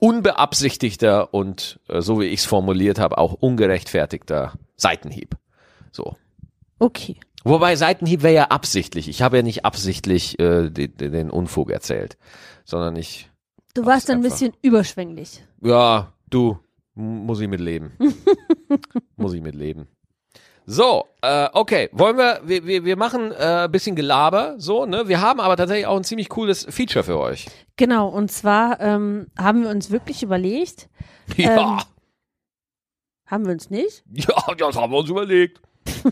[0.00, 5.36] unbeabsichtigter und äh, so wie ich es formuliert habe, auch ungerechtfertigter Seitenhieb.
[5.90, 6.16] So.
[6.78, 7.16] Okay.
[7.42, 9.08] Wobei Seitenhieb wäre ja absichtlich.
[9.08, 12.16] Ich habe ja nicht absichtlich äh, den, den Unfug erzählt,
[12.64, 13.28] sondern ich
[13.74, 14.30] Du warst ein einfach.
[14.30, 15.44] bisschen überschwänglich.
[15.60, 16.58] Ja, du,
[16.94, 17.92] muss ich mit leben.
[19.16, 19.88] muss ich mit leben.
[20.70, 25.08] So, äh, okay, wollen wir, wir, wir, wir machen äh, ein bisschen Gelaber, so, ne?
[25.08, 27.46] Wir haben aber tatsächlich auch ein ziemlich cooles Feature für euch.
[27.76, 30.90] Genau, und zwar ähm, haben wir uns wirklich überlegt,
[31.38, 31.78] Ja,
[33.24, 34.04] haben wir uns nicht?
[34.12, 35.62] ja, das haben wir uns überlegt.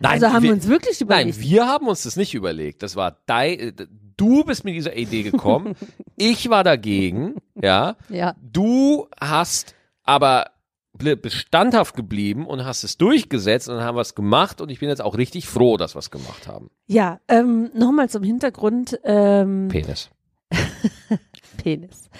[0.00, 1.38] Nein, also haben wir, wir uns wirklich nein, überlegt.
[1.38, 2.82] wir haben uns das nicht überlegt.
[2.82, 3.72] Das war dei, äh,
[4.16, 5.76] Du bist mit dieser Idee gekommen.
[6.16, 7.96] ich war dagegen, ja.
[8.08, 8.34] Ja.
[8.42, 10.55] Du hast aber
[10.98, 14.88] bestandhaft geblieben und hast es durchgesetzt und dann haben wir es gemacht und ich bin
[14.88, 16.70] jetzt auch richtig froh, dass wir es gemacht haben.
[16.86, 18.98] Ja, ähm, nochmal zum Hintergrund.
[19.04, 20.10] Ähm, Penis.
[21.62, 22.10] Penis.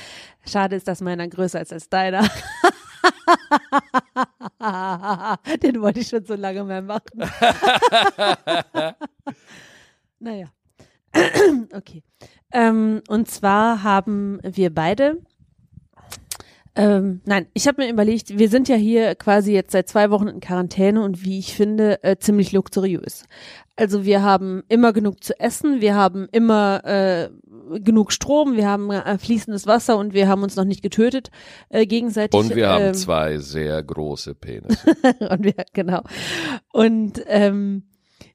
[0.47, 2.23] Schade ist, dass meiner größer ist als deiner.
[5.63, 7.21] Den wollte ich schon so lange mehr machen.
[10.19, 10.47] naja.
[11.73, 12.03] okay.
[12.53, 15.23] Ähm, und zwar haben wir beide.
[16.77, 20.29] Ähm, nein, ich habe mir überlegt, wir sind ja hier quasi jetzt seit zwei Wochen
[20.29, 23.25] in Quarantäne und wie ich finde, äh, ziemlich luxuriös.
[23.77, 27.31] Also wir haben immer genug zu essen, wir haben immer äh,
[27.81, 31.31] genug Strom, wir haben äh, fließendes Wasser und wir haben uns noch nicht getötet
[31.71, 32.39] äh, gegenseitig.
[32.39, 34.97] Und wir haben ähm, zwei sehr große Penisse.
[35.31, 36.03] und wir, genau.
[36.73, 37.85] Und ähm,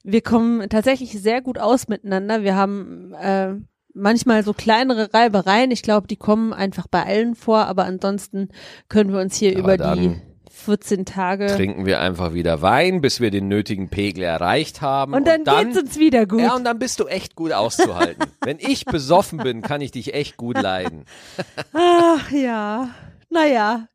[0.03, 2.41] wir kommen tatsächlich sehr gut aus miteinander.
[2.41, 3.53] Wir haben äh,
[3.93, 5.71] manchmal so kleinere Reibereien.
[5.71, 8.49] Ich glaube, die kommen einfach bei allen vor, aber ansonsten
[8.89, 13.01] können wir uns hier Aber über dann die 14 Tage Trinken wir einfach wieder Wein,
[13.01, 15.13] bis wir den nötigen Pegel erreicht haben.
[15.13, 16.41] und dann, geht's uns wieder gut.
[16.41, 18.25] Ja, und dann bist du echt gut auszuhalten.
[18.41, 21.05] Wenn ich besoffen bin, kann ich dich echt gut leiden.
[21.73, 22.89] Ach ja,
[23.29, 23.87] naja.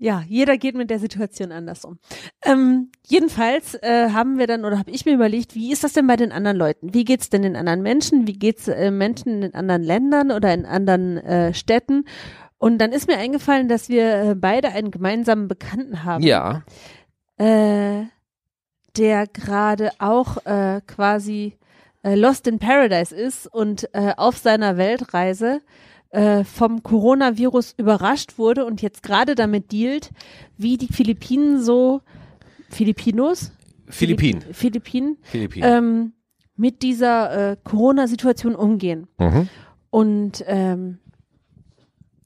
[0.00, 1.98] Ja, jeder geht mit der Situation anders um.
[2.44, 6.06] Ähm, jedenfalls äh, haben wir dann oder habe ich mir überlegt, wie ist das denn
[6.06, 6.94] bei den anderen Leuten?
[6.94, 8.28] Wie geht's denn den anderen Menschen?
[8.28, 12.04] Wie geht's äh, Menschen in anderen Ländern oder in anderen äh, Städten?
[12.58, 16.62] Und dann ist mir eingefallen, dass wir äh, beide einen gemeinsamen Bekannten haben, Ja,
[17.36, 18.04] äh,
[18.96, 21.54] der gerade auch äh, quasi
[22.04, 25.60] Lost in Paradise ist und auf seiner Weltreise
[26.10, 30.10] äh, vom Coronavirus überrascht wurde und jetzt gerade damit dealt,
[30.56, 32.00] wie die Philippinen so
[32.70, 33.52] Filipinos
[33.88, 34.40] Philippinen.
[34.42, 35.70] Philipp- Philippinen Philippinen.
[35.70, 36.12] ähm,
[36.56, 39.06] mit dieser äh, Corona-Situation umgehen.
[39.18, 39.48] Mhm.
[39.90, 40.98] Und ähm,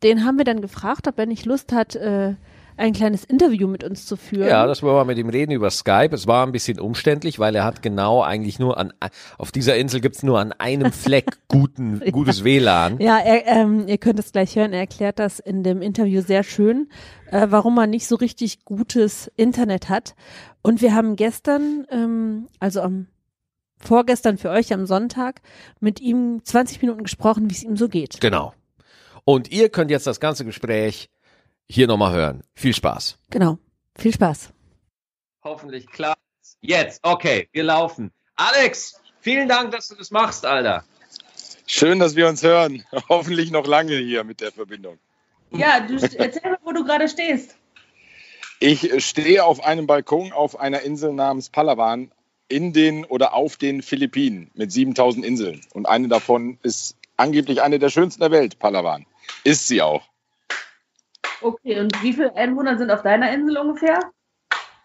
[0.03, 2.35] den haben wir dann gefragt, ob er nicht Lust hat, äh,
[2.77, 4.49] ein kleines Interview mit uns zu führen.
[4.49, 6.15] Ja, das wollen wir mit ihm reden über Skype.
[6.15, 8.93] Es war ein bisschen umständlich, weil er hat genau eigentlich nur an,
[9.39, 12.99] auf dieser Insel gibt's nur an einem Fleck guten, gutes WLAN.
[13.01, 14.73] Ja, er, ähm, ihr könnt es gleich hören.
[14.73, 16.89] Er erklärt das in dem Interview sehr schön,
[17.31, 20.15] äh, warum man nicht so richtig gutes Internet hat.
[20.63, 23.07] Und wir haben gestern, ähm, also am
[23.85, 25.43] vorgestern für euch am Sonntag,
[25.81, 28.21] mit ihm 20 Minuten gesprochen, wie es ihm so geht.
[28.21, 28.55] Genau.
[29.25, 31.11] Und ihr könnt jetzt das ganze Gespräch
[31.73, 32.43] hier nochmal hören.
[32.55, 33.19] Viel Spaß.
[33.31, 33.59] Genau.
[33.97, 34.51] Viel Spaß.
[35.43, 36.17] Hoffentlich klar.
[36.61, 38.13] Jetzt, okay, wir laufen.
[38.37, 40.85] Alex, vielen Dank, dass du das machst, Alter.
[41.67, 42.85] Schön, dass wir uns hören.
[43.09, 44.99] Hoffentlich noch lange hier mit der Verbindung.
[45.51, 47.57] Ja, du erzähl mal, wo du gerade stehst.
[48.61, 52.13] Ich stehe auf einem Balkon auf einer Insel namens Palawan
[52.49, 55.63] in den oder auf den Philippinen mit 7000 Inseln.
[55.73, 59.07] Und eine davon ist angeblich eine der schönsten der Welt, Palawan.
[59.43, 60.12] Ist sie auch.
[61.43, 63.99] Okay, und wie viele Einwohner sind auf deiner Insel ungefähr?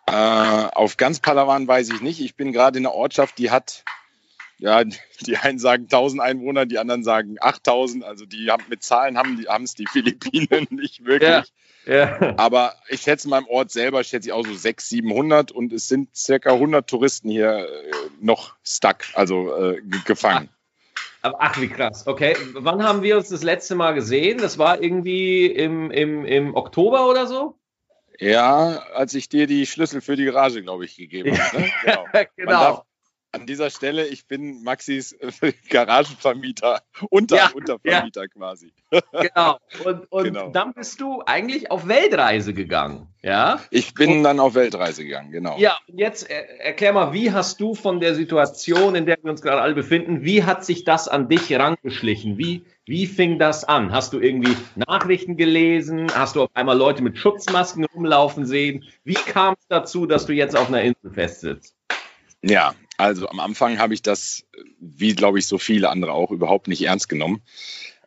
[0.07, 0.11] Äh,
[0.73, 2.21] auf ganz Palawan weiß ich nicht.
[2.21, 3.83] Ich bin gerade in einer Ortschaft, die hat,
[4.57, 4.83] ja,
[5.21, 8.03] die einen sagen 1000 Einwohner, die anderen sagen 8000.
[8.03, 11.29] Also die haben mit Zahlen haben die haben es die Philippinen nicht wirklich.
[11.29, 11.43] Ja.
[11.85, 12.33] Ja.
[12.37, 15.87] Aber ich schätze, in meinem Ort selber schätze ich auch so 600, 700 und es
[15.87, 20.49] sind circa 100 Touristen hier äh, noch stuck, also äh, ge- gefangen.
[21.39, 22.07] Ach, wie krass.
[22.07, 24.37] Okay, wann haben wir uns das letzte Mal gesehen?
[24.39, 27.57] Das war irgendwie im, im, im Oktober oder so?
[28.19, 31.59] Ja, als ich dir die Schlüssel für die Garage, glaube ich, gegeben habe.
[31.61, 32.27] Ne?
[32.35, 32.51] Genau.
[32.51, 32.81] Man darf,
[33.37, 35.15] an dieser Stelle, ich bin Maxis
[35.69, 38.71] Garagenvermieter, Unter, Ja, Untervermieter quasi.
[39.11, 39.57] genau.
[39.83, 40.49] Und, und Genau.
[40.49, 43.07] dann bist du eigentlich auf Weltreise gegangen.
[43.21, 43.59] Ja?
[43.71, 45.57] Ich bin dann auf Weltreise gegangen, genau.
[45.57, 49.29] Ja, und jetzt äh, erklär mal, wie hast du von der Situation, in der wir
[49.31, 52.37] uns gerade alle befinden, wie hat sich das an dich herangeschlichen?
[52.37, 53.91] Wie, wie fing das an?
[53.91, 56.07] Hast du irgendwie Nachrichten gelesen?
[56.15, 58.85] Hast du auf einmal Leute mit Schutzmasken rumlaufen sehen?
[59.03, 61.75] Wie kam es dazu, dass du jetzt auf einer Insel festsitzt?
[62.43, 64.43] Ja, also am Anfang habe ich das,
[64.79, 67.41] wie glaube ich so viele andere auch, überhaupt nicht ernst genommen.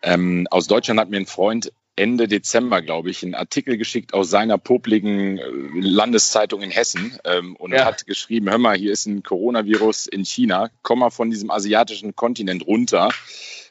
[0.03, 4.31] Ähm, aus Deutschland hat mir ein Freund Ende Dezember, glaube ich, einen Artikel geschickt aus
[4.31, 7.85] seiner popligen äh, Landeszeitung in Hessen ähm, und Ja.
[7.85, 12.17] hat geschrieben, hör mal, hier ist ein Coronavirus in China, komm mal von diesem asiatischen
[12.17, 13.11] Kontinent runter.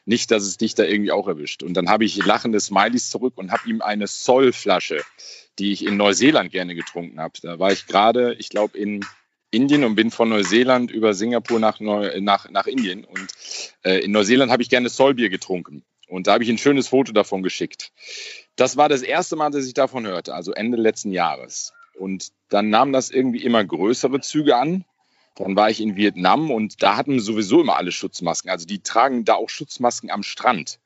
[0.05, 1.63] Nicht, dass es dich da irgendwie auch erwischt.
[1.63, 5.01] Und dann habe ich lachende Smileys zurück und habe ihm eine Sol-Flasche,
[5.57, 7.33] die ich in Neuseeland gerne getrunken habe.
[7.41, 9.01] Da war ich gerade, ich glaube, in
[9.51, 13.03] Indien und bin von Neuseeland über Singapur nach, Neu nach, nach Indien.
[13.03, 13.27] Und
[13.83, 15.83] äh, in Neuseeland habe ich gerne Solbier getrunken.
[16.07, 17.91] Und da habe ich ein schönes Foto davon geschickt.
[18.55, 21.73] Das war das erste Mal, dass ich davon hörte, also Ende letzten Jahres.
[21.97, 24.85] Und dann nahm das irgendwie immer größere Züge an.
[25.35, 28.49] Dann war ich in Vietnam und da hatten sowieso immer alle Schutzmasken.
[28.49, 30.79] Also die tragen da auch Schutzmasken am Strand.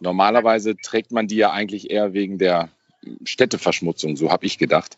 [0.00, 2.70] Normalerweise trägt man die ja eigentlich eher wegen der
[3.24, 4.96] Städteverschmutzung, so habe ich gedacht.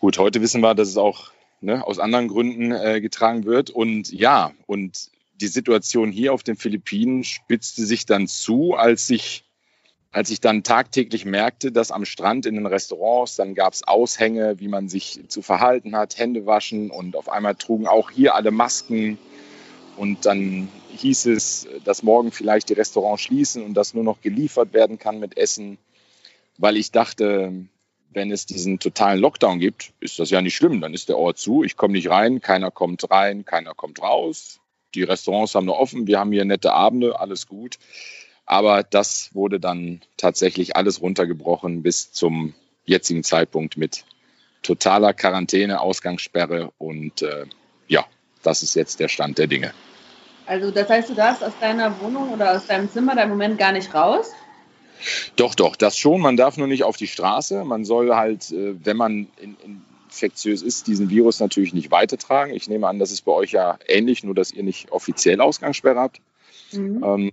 [0.00, 1.33] Gut, heute wissen wir, dass es auch
[1.64, 3.70] ne, aus anderen Gründen äh, getragen wird.
[3.70, 9.44] Und ja, und die Situation hier auf den Philippinen spitzte sich dann zu, als ich,
[10.12, 14.60] als ich dann tagtäglich merkte, dass am Strand in den Restaurants, dann gab es Aushänge,
[14.60, 18.52] wie man sich zu verhalten hat, Hände waschen und auf einmal trugen auch hier alle
[18.52, 19.18] Masken.
[19.96, 24.72] Und dann hieß es, dass morgen vielleicht die Restaurants schließen und dass nur noch geliefert
[24.72, 25.78] werden kann mit Essen,
[26.58, 27.66] weil ich dachte,
[28.14, 30.80] wenn es diesen totalen Lockdown gibt, ist das ja nicht schlimm.
[30.80, 34.60] Dann ist der Ort zu, ich komme nicht rein, keiner kommt rein, keiner kommt raus.
[34.94, 37.78] Die Restaurants haben nur offen, wir haben hier nette Abende, alles gut.
[38.46, 44.04] Aber das wurde dann tatsächlich alles runtergebrochen bis zum jetzigen Zeitpunkt mit
[44.62, 47.46] totaler Quarantäne, Ausgangssperre und äh,
[47.88, 48.04] ja,
[48.42, 49.72] das ist jetzt der Stand der Dinge.
[50.46, 53.58] Also das heißt, du darfst aus deiner Wohnung oder aus deinem Zimmer da im Moment
[53.58, 54.32] gar nicht raus?
[55.36, 56.20] Doch, doch, das schon.
[56.20, 57.64] Man darf nur nicht auf die Straße.
[57.64, 59.56] Man soll halt, äh, wenn man in,
[60.14, 62.54] infektiös ist, diesen Virus natürlich nicht weitertragen.
[62.54, 65.98] Ich nehme an, das ist bei euch ja ähnlich, nur dass ihr nicht offiziell Ausgangssperre
[65.98, 66.20] habt.
[66.72, 67.04] Mhm.
[67.04, 67.30] Ähm,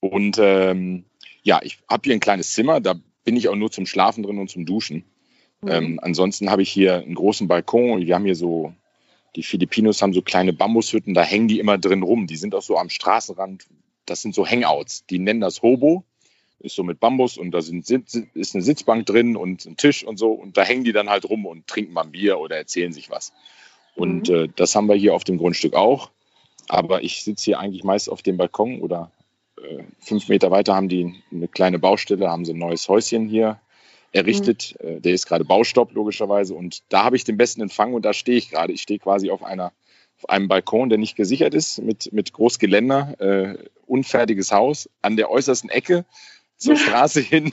[0.00, 1.04] und ähm,
[1.42, 4.38] ja, ich habe hier ein kleines Zimmer, da bin ich auch nur zum Schlafen drin
[4.38, 5.04] und zum Duschen.
[5.62, 5.70] Mhm.
[5.70, 8.00] Ähm, ansonsten habe ich hier einen großen Balkon.
[8.04, 8.72] Wir haben hier so,
[9.36, 12.26] die Filipinos haben so kleine Bambushütten, da hängen die immer drin rum.
[12.26, 13.66] Die sind auch so am Straßenrand.
[14.04, 15.06] Das sind so Hangouts.
[15.06, 16.04] Die nennen das Hobo
[16.60, 20.18] ist so mit Bambus und da sind, ist eine Sitzbank drin und ein Tisch und
[20.18, 22.92] so und da hängen die dann halt rum und trinken mal ein Bier oder erzählen
[22.92, 23.32] sich was.
[23.94, 24.34] Und mhm.
[24.34, 26.10] äh, das haben wir hier auf dem Grundstück auch.
[26.68, 29.10] Aber ich sitze hier eigentlich meist auf dem Balkon oder
[29.62, 33.60] äh, fünf Meter weiter haben die eine kleine Baustelle, haben sie ein neues Häuschen hier
[34.12, 34.76] errichtet.
[34.82, 34.88] Mhm.
[34.88, 38.12] Äh, der ist gerade Baustopp logischerweise und da habe ich den besten Empfang und da
[38.12, 38.72] stehe ich gerade.
[38.72, 39.72] Ich stehe quasi auf einer
[40.18, 45.30] auf einem Balkon, der nicht gesichert ist, mit, mit Großgeländer, äh, unfertiges Haus an der
[45.30, 46.06] äußersten Ecke
[46.56, 47.52] zur Straße hin,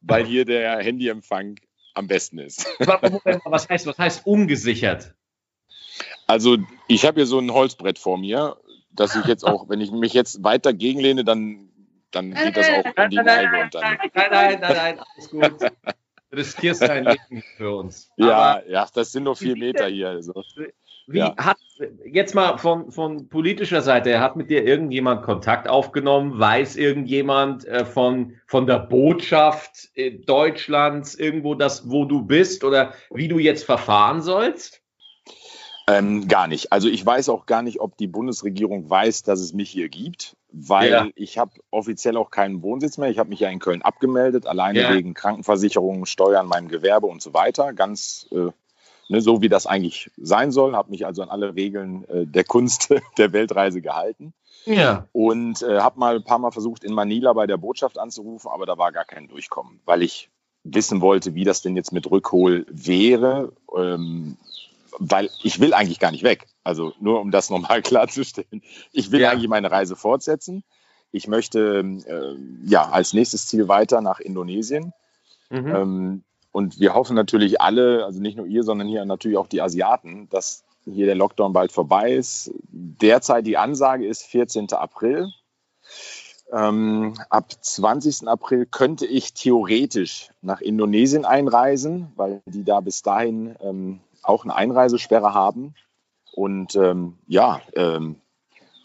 [0.00, 1.56] weil hier der Handyempfang
[1.94, 2.66] am besten ist.
[2.78, 5.14] was heißt, was heißt ungesichert?
[6.26, 8.56] Also ich habe hier so ein Holzbrett vor mir,
[8.90, 11.70] dass ich jetzt auch, wenn ich mich jetzt weiter gegenlehne, dann,
[12.10, 13.82] dann geht das auch in die Neige und dann.
[13.82, 15.72] Nein, nein, nein, nein, alles gut.
[16.36, 18.10] Riskierst dein Leben für uns.
[18.16, 20.10] Ja, Aber ja, das sind nur vier Meter hier.
[20.10, 20.44] Also.
[21.08, 21.36] Wie ja.
[21.36, 21.58] hat
[22.04, 26.38] jetzt mal von, von politischer Seite, hat mit dir irgendjemand Kontakt aufgenommen?
[26.38, 32.92] Weiß irgendjemand äh, von, von der Botschaft äh, Deutschlands irgendwo das, wo du bist oder
[33.10, 34.82] wie du jetzt verfahren sollst?
[35.88, 36.72] Ähm, gar nicht.
[36.72, 40.35] Also ich weiß auch gar nicht, ob die Bundesregierung weiß, dass es mich hier gibt,
[40.52, 41.08] weil ja.
[41.14, 43.10] ich habe offiziell auch keinen Wohnsitz mehr.
[43.10, 44.94] Ich habe mich ja in Köln abgemeldet, alleine ja.
[44.94, 47.72] wegen Krankenversicherung, Steuern, meinem Gewerbe und so weiter.
[47.72, 48.50] Ganz äh,
[49.08, 52.44] ne, so wie das eigentlich sein soll, habe mich also an alle Regeln äh, der
[52.44, 54.32] Kunst der Weltreise gehalten.
[54.64, 55.06] Ja.
[55.12, 58.66] Und äh, habe mal ein paar Mal versucht, in Manila bei der Botschaft anzurufen, aber
[58.66, 60.28] da war gar kein Durchkommen, weil ich
[60.64, 64.36] wissen wollte, wie das denn jetzt mit Rückhol wäre, ähm,
[64.98, 66.46] weil ich will eigentlich gar nicht weg.
[66.66, 68.62] Also nur um das nochmal klarzustellen.
[68.92, 69.30] Ich will ja.
[69.30, 70.64] eigentlich meine Reise fortsetzen.
[71.12, 74.92] Ich möchte äh, ja als nächstes Ziel weiter nach Indonesien.
[75.48, 75.74] Mhm.
[75.74, 79.62] Ähm, und wir hoffen natürlich alle, also nicht nur ihr, sondern hier natürlich auch die
[79.62, 82.50] Asiaten, dass hier der Lockdown bald vorbei ist.
[82.68, 84.72] Derzeit die Ansage ist 14.
[84.72, 85.28] April.
[86.52, 88.26] Ähm, ab 20.
[88.26, 94.54] April könnte ich theoretisch nach Indonesien einreisen, weil die da bis dahin ähm, auch eine
[94.54, 95.74] Einreisesperre haben.
[96.36, 98.16] Und ähm, ja, ähm,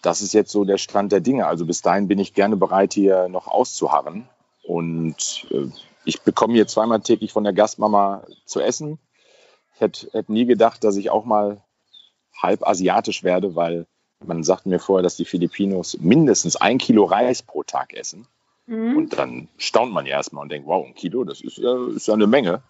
[0.02, 1.46] das ist jetzt so der Stand der Dinge.
[1.46, 4.28] Also bis dahin bin ich gerne bereit, hier noch auszuharren.
[4.64, 5.68] Und äh,
[6.06, 9.00] ich bekomme hier zweimal täglich von der Gastmama zu essen.
[9.76, 11.62] Ich hätte, hätte nie gedacht, dass ich auch mal
[12.42, 13.86] halb asiatisch werde, weil
[14.26, 18.28] man sagt mir vorher, dass die Filipinos mindestens ein Kilo Reis pro Tag essen.
[18.66, 18.96] Mhm.
[18.96, 22.08] Und dann staunt man ja erstmal und denkt, wow, ein Kilo, das ist ja, ist
[22.08, 22.64] ja eine Menge.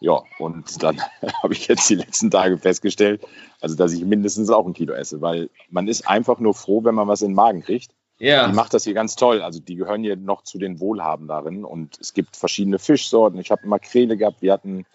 [0.00, 1.00] Ja, und dann
[1.42, 3.26] habe ich jetzt die letzten Tage festgestellt,
[3.60, 6.94] also dass ich mindestens auch ein Kilo esse, weil man ist einfach nur froh, wenn
[6.94, 7.92] man was in den Magen kriegt.
[8.20, 8.48] Ja.
[8.48, 9.42] Die macht das hier ganz toll.
[9.42, 13.40] Also die gehören hier noch zu den Wohlhabenderen und es gibt verschiedene Fischsorten.
[13.40, 14.86] Ich habe Makrele gehabt, wir hatten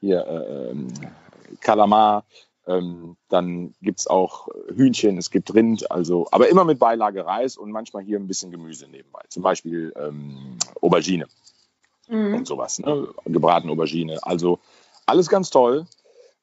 [0.00, 0.88] hier äh, ähm,
[1.60, 2.24] Kalamar,
[2.66, 7.56] ähm, dann gibt es auch Hühnchen, es gibt Rind, also, aber immer mit Beilage Reis
[7.56, 9.22] und manchmal hier ein bisschen Gemüse nebenbei.
[9.28, 11.26] Zum Beispiel ähm, Aubergine
[12.08, 12.34] mhm.
[12.34, 13.08] und sowas, ne?
[13.24, 14.18] gebratene Aubergine.
[14.22, 14.58] Also
[15.06, 15.86] alles ganz toll.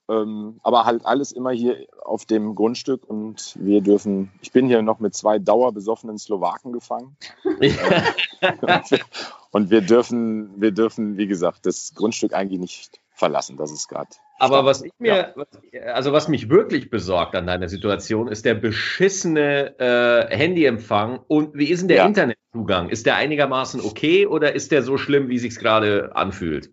[0.07, 4.83] Ähm, aber halt alles immer hier auf dem Grundstück und wir dürfen, ich bin hier
[4.83, 7.17] noch mit zwei dauerbesoffenen Slowaken gefangen.
[9.51, 13.57] und wir dürfen, wir dürfen, wie gesagt, das Grundstück eigentlich nicht verlassen.
[13.57, 14.09] Das ist gerade.
[14.37, 15.33] Aber was ich mir,
[15.93, 21.69] also was mich wirklich besorgt an deiner Situation, ist der beschissene äh, Handyempfang und wie
[21.69, 22.05] ist denn der ja.
[22.05, 22.89] Internetzugang?
[22.89, 26.69] Ist der einigermaßen okay oder ist der so schlimm, wie sich's gerade anfühlt?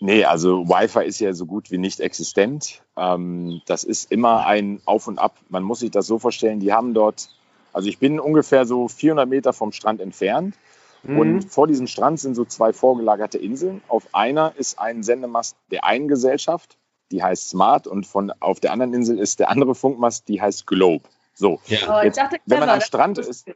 [0.00, 2.82] Nee, also Wi-Fi ist ja so gut wie nicht existent.
[2.96, 5.36] Ähm, das ist immer ein Auf und Ab.
[5.48, 7.30] Man muss sich das so vorstellen, die haben dort,
[7.72, 10.54] also ich bin ungefähr so 400 Meter vom Strand entfernt
[11.06, 11.18] Mhm.
[11.18, 13.82] Und vor diesem Strand sind so zwei vorgelagerte Inseln.
[13.88, 16.76] Auf einer ist ein Sendemast der einen Gesellschaft,
[17.10, 20.66] die heißt Smart, und von, auf der anderen Insel ist der andere Funkmast, die heißt
[20.66, 21.04] Globe.
[21.34, 22.02] So, ja.
[22.02, 23.46] jetzt, dachte, wenn man am Strand ist.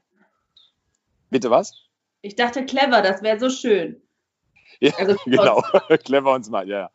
[1.30, 1.86] Bitte was?
[2.22, 4.02] Ich dachte clever, das wäre so schön.
[4.80, 5.62] Ja, also, genau,
[6.04, 6.90] clever und smart, ja.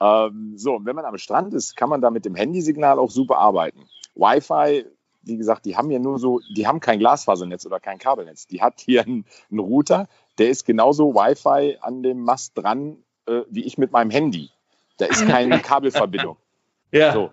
[0.00, 3.38] Ähm, so, wenn man am Strand ist, kann man da mit dem Handysignal auch super
[3.38, 3.88] arbeiten.
[4.14, 4.84] Wi-Fi
[5.26, 8.46] wie gesagt, die haben ja nur so, die haben kein Glasfasernetz oder kein Kabelnetz.
[8.46, 10.08] Die hat hier einen, einen Router,
[10.38, 14.50] der ist genauso Wi-Fi an dem Mast dran, äh, wie ich mit meinem Handy.
[14.98, 16.36] Da ist keine Kabelverbindung.
[16.92, 17.12] Ja.
[17.12, 17.30] So.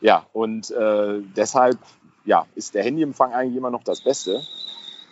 [0.00, 1.78] Ja, und äh, deshalb
[2.24, 4.42] ja, ist der Handyempfang eigentlich immer noch das Beste.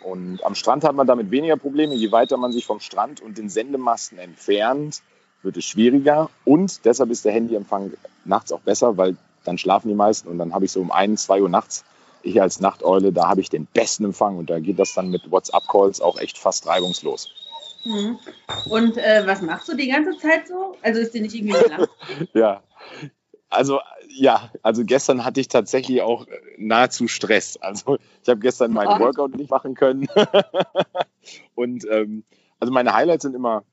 [0.03, 1.95] Und am Strand hat man damit weniger Probleme.
[1.95, 5.01] Je weiter man sich vom Strand und den Sendemasten entfernt,
[5.41, 6.29] wird es schwieriger.
[6.43, 7.93] Und deshalb ist der Handyempfang
[8.25, 11.23] nachts auch besser, weil dann schlafen die meisten und dann habe ich so um 1,
[11.23, 11.85] 2 Uhr nachts
[12.25, 15.31] ich als Nachteule, da habe ich den besten Empfang und da geht das dann mit
[15.31, 17.29] WhatsApp-Calls auch echt fast reibungslos.
[17.85, 18.17] Mhm.
[18.69, 20.75] Und äh, was machst du die ganze Zeit so?
[20.81, 21.55] Also ist dir nicht irgendwie
[22.33, 22.63] ja,
[23.49, 26.25] also ja, also gestern hatte ich tatsächlich auch
[26.57, 27.57] nahezu Stress.
[27.57, 29.05] Also ich habe gestern meinen oh.
[29.05, 30.07] Workout nicht machen können.
[31.55, 32.23] und ähm,
[32.59, 33.63] also meine Highlights sind immer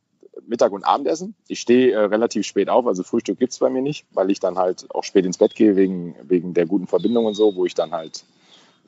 [0.47, 1.35] Mittag- und Abendessen.
[1.49, 4.41] Ich stehe äh, relativ spät auf, also Frühstück gibt es bei mir nicht, weil ich
[4.41, 7.65] dann halt auch spät ins Bett gehe wegen, wegen der guten Verbindung und so, wo
[7.65, 8.25] ich dann halt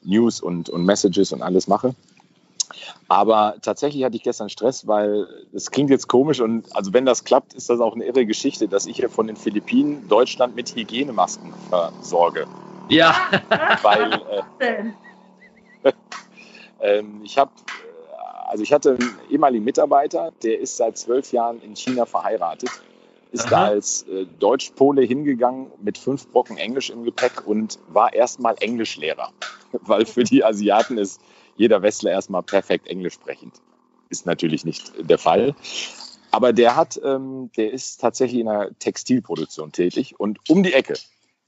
[0.05, 1.95] News und, und Messages und alles mache.
[3.09, 7.25] Aber tatsächlich hatte ich gestern Stress, weil es klingt jetzt komisch und also wenn das
[7.25, 10.75] klappt, ist das auch eine irre Geschichte, dass ich hier von den Philippinen Deutschland mit
[10.75, 12.47] Hygienemasken versorge.
[12.89, 13.15] Ja.
[13.83, 14.21] Weil
[14.59, 15.93] äh,
[16.99, 17.51] äh, ich habe,
[18.47, 22.71] also ich hatte einen ehemaligen Mitarbeiter, der ist seit zwölf Jahren in China verheiratet
[23.35, 23.51] ist Aha.
[23.51, 29.33] da als äh, Deutsch-Pole hingegangen mit fünf Brocken Englisch im Gepäck und war erstmal Englischlehrer.
[29.73, 31.21] Weil für die Asiaten ist
[31.57, 33.61] jeder Westler erstmal perfekt Englisch sprechend.
[34.09, 35.57] Ist natürlich nicht der Fall.
[36.31, 40.95] Aber der hat, ähm, der ist tatsächlich in der Textilproduktion tätig und um die Ecke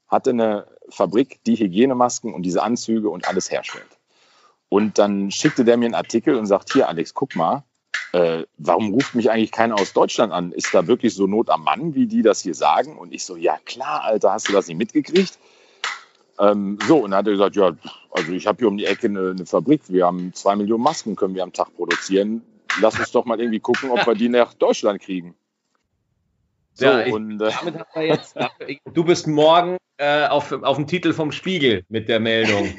[0.09, 3.99] hatte eine Fabrik, die Hygienemasken und diese Anzüge und alles herstellt.
[4.69, 7.65] Und dann schickte der mir einen Artikel und sagt, hier Alex, guck mal,
[8.17, 10.53] äh, warum ruft mich eigentlich keiner aus Deutschland an?
[10.53, 12.97] Ist da wirklich so Not am Mann, wie die das hier sagen?
[12.97, 15.39] Und ich so, ja klar, Alter, hast du das nicht mitgekriegt?
[16.39, 17.73] Ähm, so, und dann hat er gesagt, ja,
[18.11, 21.15] also ich habe hier um die Ecke eine, eine, Fabrik, wir haben zwei Millionen Masken,
[21.15, 22.43] können wir am Tag produzieren.
[22.81, 25.35] Lass uns doch mal irgendwie gucken, ob wir die nach Deutschland kriegen.
[26.73, 28.35] So, ja, ich, und, äh, damit hat er jetzt,
[28.95, 32.75] du bist morgen äh, auf, auf dem Titel vom Spiegel mit der Meldung.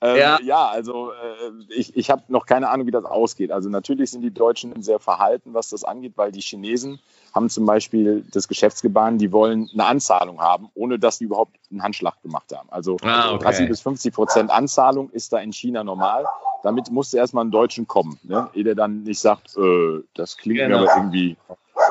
[0.00, 0.38] ähm, ja.
[0.42, 0.68] ja.
[0.68, 3.52] also äh, ich, ich habe noch keine Ahnung, wie das ausgeht.
[3.52, 7.00] Also natürlich sind die Deutschen sehr verhalten, was das angeht, weil die Chinesen
[7.34, 11.82] haben zum Beispiel das Geschäftsgebaren, die wollen eine Anzahlung haben, ohne dass sie überhaupt einen
[11.82, 12.68] Handschlag gemacht haben.
[12.70, 13.44] Also ah, okay.
[13.44, 16.24] 30 bis 50 Prozent Anzahlung ist da in China normal.
[16.62, 18.50] Damit musste erstmal ein Deutschen kommen, ne?
[18.52, 20.80] ehe der dann nicht sagt, äh, das klingt genau.
[20.80, 21.36] mir aber irgendwie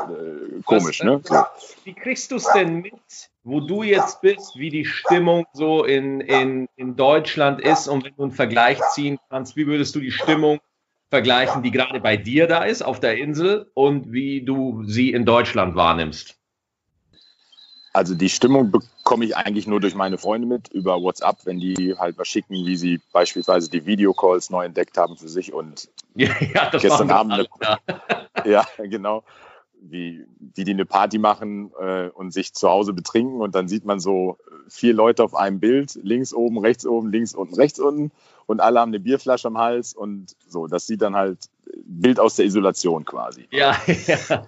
[0.10, 1.00] äh, komisch.
[1.00, 1.22] Was, ne?
[1.24, 1.44] So.
[1.84, 2.94] Wie kriegst du es denn mit,
[3.44, 8.16] wo du jetzt bist, wie die Stimmung so in, in, in Deutschland ist und wenn
[8.16, 10.60] du einen Vergleich ziehen kannst, wie würdest du die Stimmung
[11.10, 15.26] vergleichen, die gerade bei dir da ist auf der Insel und wie du sie in
[15.26, 16.36] Deutschland wahrnimmst?
[17.92, 21.96] Also die Stimmung bekomme ich eigentlich nur durch meine Freunde mit über WhatsApp, wenn die
[21.98, 26.30] halt was schicken, wie sie beispielsweise die Videocalls neu entdeckt haben für sich und ja,
[26.54, 27.34] ja, gestern Abend.
[27.34, 27.80] Alle, ja.
[28.46, 29.24] ja, genau
[29.82, 33.86] wie, wie die eine Party machen äh, und sich zu Hause betrinken und dann sieht
[33.86, 34.38] man so
[34.68, 38.12] vier Leute auf einem Bild, links oben, rechts oben, links unten, rechts unten
[38.46, 41.50] und alle haben eine Bierflasche am Hals und so, das sieht dann halt
[41.86, 43.48] Bild aus der Isolation quasi.
[43.52, 43.76] Ja,
[44.08, 44.48] ja.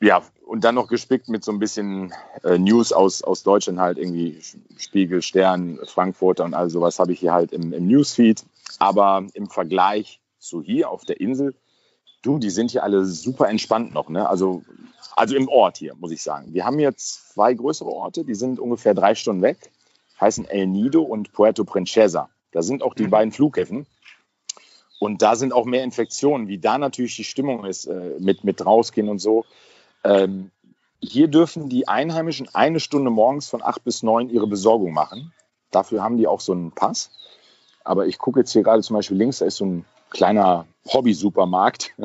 [0.00, 2.12] ja und dann noch gespickt mit so ein bisschen
[2.44, 4.40] äh, News aus, aus Deutschland halt irgendwie
[4.78, 8.44] Spiegel, Stern, Frankfurter und all sowas habe ich hier halt im, im Newsfeed,
[8.78, 11.54] aber im Vergleich zu hier auf der Insel
[12.28, 14.28] Du, die sind hier alle super entspannt noch, ne?
[14.28, 14.62] Also,
[15.16, 16.52] also im Ort hier, muss ich sagen.
[16.52, 19.70] Wir haben jetzt zwei größere Orte, die sind ungefähr drei Stunden weg,
[20.20, 22.28] heißen El Nido und Puerto Princesa.
[22.52, 23.10] Da sind auch die mhm.
[23.10, 23.86] beiden Flughäfen.
[25.00, 28.66] Und da sind auch mehr Infektionen, wie da natürlich die Stimmung ist, äh, mit, mit
[28.66, 29.46] rausgehen und so.
[30.04, 30.50] Ähm,
[31.00, 35.32] hier dürfen die Einheimischen eine Stunde morgens von acht bis neun ihre Besorgung machen.
[35.70, 37.10] Dafür haben die auch so einen Pass.
[37.84, 41.94] Aber ich gucke jetzt hier gerade zum Beispiel links, da ist so ein kleiner Hobby-Supermarkt.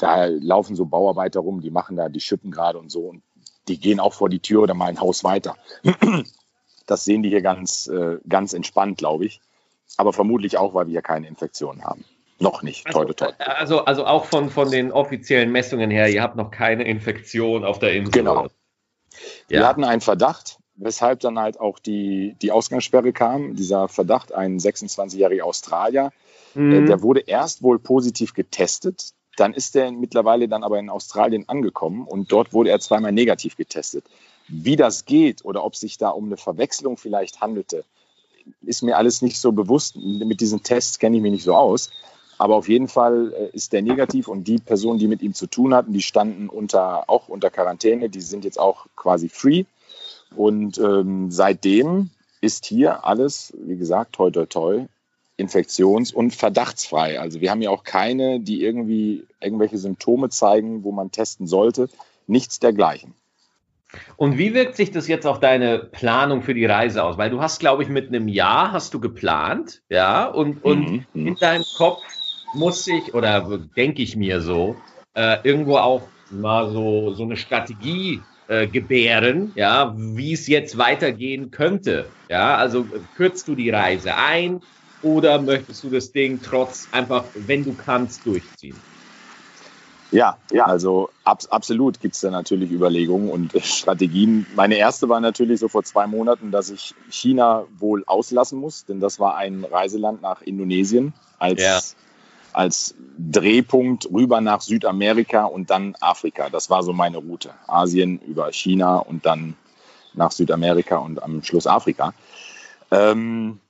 [0.00, 3.00] Da laufen so Bauarbeiter rum, die machen da, die schippen gerade und so.
[3.00, 3.24] Und
[3.66, 5.56] die gehen auch vor die Tür oder mal ein Haus weiter.
[6.86, 9.40] Das sehen die hier ganz, äh, ganz entspannt, glaube ich.
[9.98, 12.04] Aber vermutlich auch, weil wir hier keine Infektionen haben.
[12.40, 13.44] Noch nicht, also, toi, toi, toi.
[13.44, 17.78] Also, also auch von, von den offiziellen Messungen her, ihr habt noch keine Infektion auf
[17.78, 18.12] der Insel.
[18.12, 18.44] Genau.
[18.44, 18.50] Ja.
[19.48, 23.54] Wir hatten einen Verdacht, weshalb dann halt auch die, die Ausgangssperre kam.
[23.54, 26.12] Dieser Verdacht, ein 26-jähriger Australier,
[26.54, 26.72] mhm.
[26.72, 29.12] äh, der wurde erst wohl positiv getestet.
[29.36, 33.56] Dann ist er mittlerweile dann aber in Australien angekommen und dort wurde er zweimal negativ
[33.56, 34.04] getestet.
[34.48, 37.84] Wie das geht oder ob sich da um eine Verwechslung vielleicht handelte,
[38.62, 39.96] ist mir alles nicht so bewusst.
[39.96, 41.90] Mit diesen Tests kenne ich mich nicht so aus.
[42.38, 45.48] Aber auf jeden Fall äh, ist der negativ und die Personen, die mit ihm zu
[45.48, 49.64] tun hatten, die standen unter, auch unter Quarantäne, die sind jetzt auch quasi free.
[50.36, 54.86] Und ähm, seitdem ist hier alles, wie gesagt, toi toi toi,
[55.38, 57.20] infektions- und verdachtsfrei.
[57.20, 61.88] Also wir haben ja auch keine, die irgendwie irgendwelche Symptome zeigen, wo man testen sollte.
[62.26, 63.14] Nichts dergleichen.
[64.16, 67.16] Und wie wirkt sich das jetzt auf deine Planung für die Reise aus?
[67.16, 71.06] Weil du hast, glaube ich, mit einem Jahr hast du geplant, ja, und, und mhm.
[71.14, 71.26] mhm.
[71.28, 72.02] in deinem Kopf
[72.52, 74.76] muss ich, oder denke ich mir so,
[75.14, 81.50] äh, irgendwo auch mal so, so eine Strategie äh, gebären, ja, wie es jetzt weitergehen
[81.50, 82.06] könnte.
[82.28, 82.86] Ja, also
[83.16, 84.60] kürzt du die Reise ein
[85.02, 88.76] oder möchtest du das Ding trotz einfach, wenn du kannst, durchziehen?
[90.10, 94.46] Ja, ja, also ab, absolut gibt es da natürlich Überlegungen und Strategien.
[94.56, 99.00] Meine erste war natürlich so vor zwei Monaten, dass ich China wohl auslassen muss, denn
[99.00, 101.80] das war ein Reiseland nach Indonesien als ja
[102.58, 106.48] als Drehpunkt rüber nach Südamerika und dann Afrika.
[106.50, 107.50] Das war so meine Route.
[107.68, 109.56] Asien über China und dann
[110.14, 112.14] nach Südamerika und am Schluss Afrika.
[112.90, 113.60] Ähm,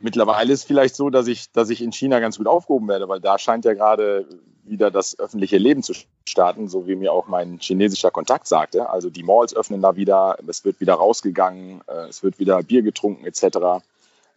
[0.00, 3.20] mittlerweile ist vielleicht so, dass ich, dass ich in China ganz gut aufgehoben werde, weil
[3.20, 4.26] da scheint ja gerade
[4.64, 5.92] wieder das öffentliche Leben zu
[6.24, 8.88] starten, so wie mir auch mein chinesischer Kontakt sagte.
[8.88, 12.82] Also die Malls öffnen da wieder, es wird wieder rausgegangen, äh, es wird wieder Bier
[12.82, 13.84] getrunken etc.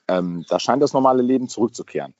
[0.07, 2.13] Ähm, da scheint das normale Leben zurückzukehren.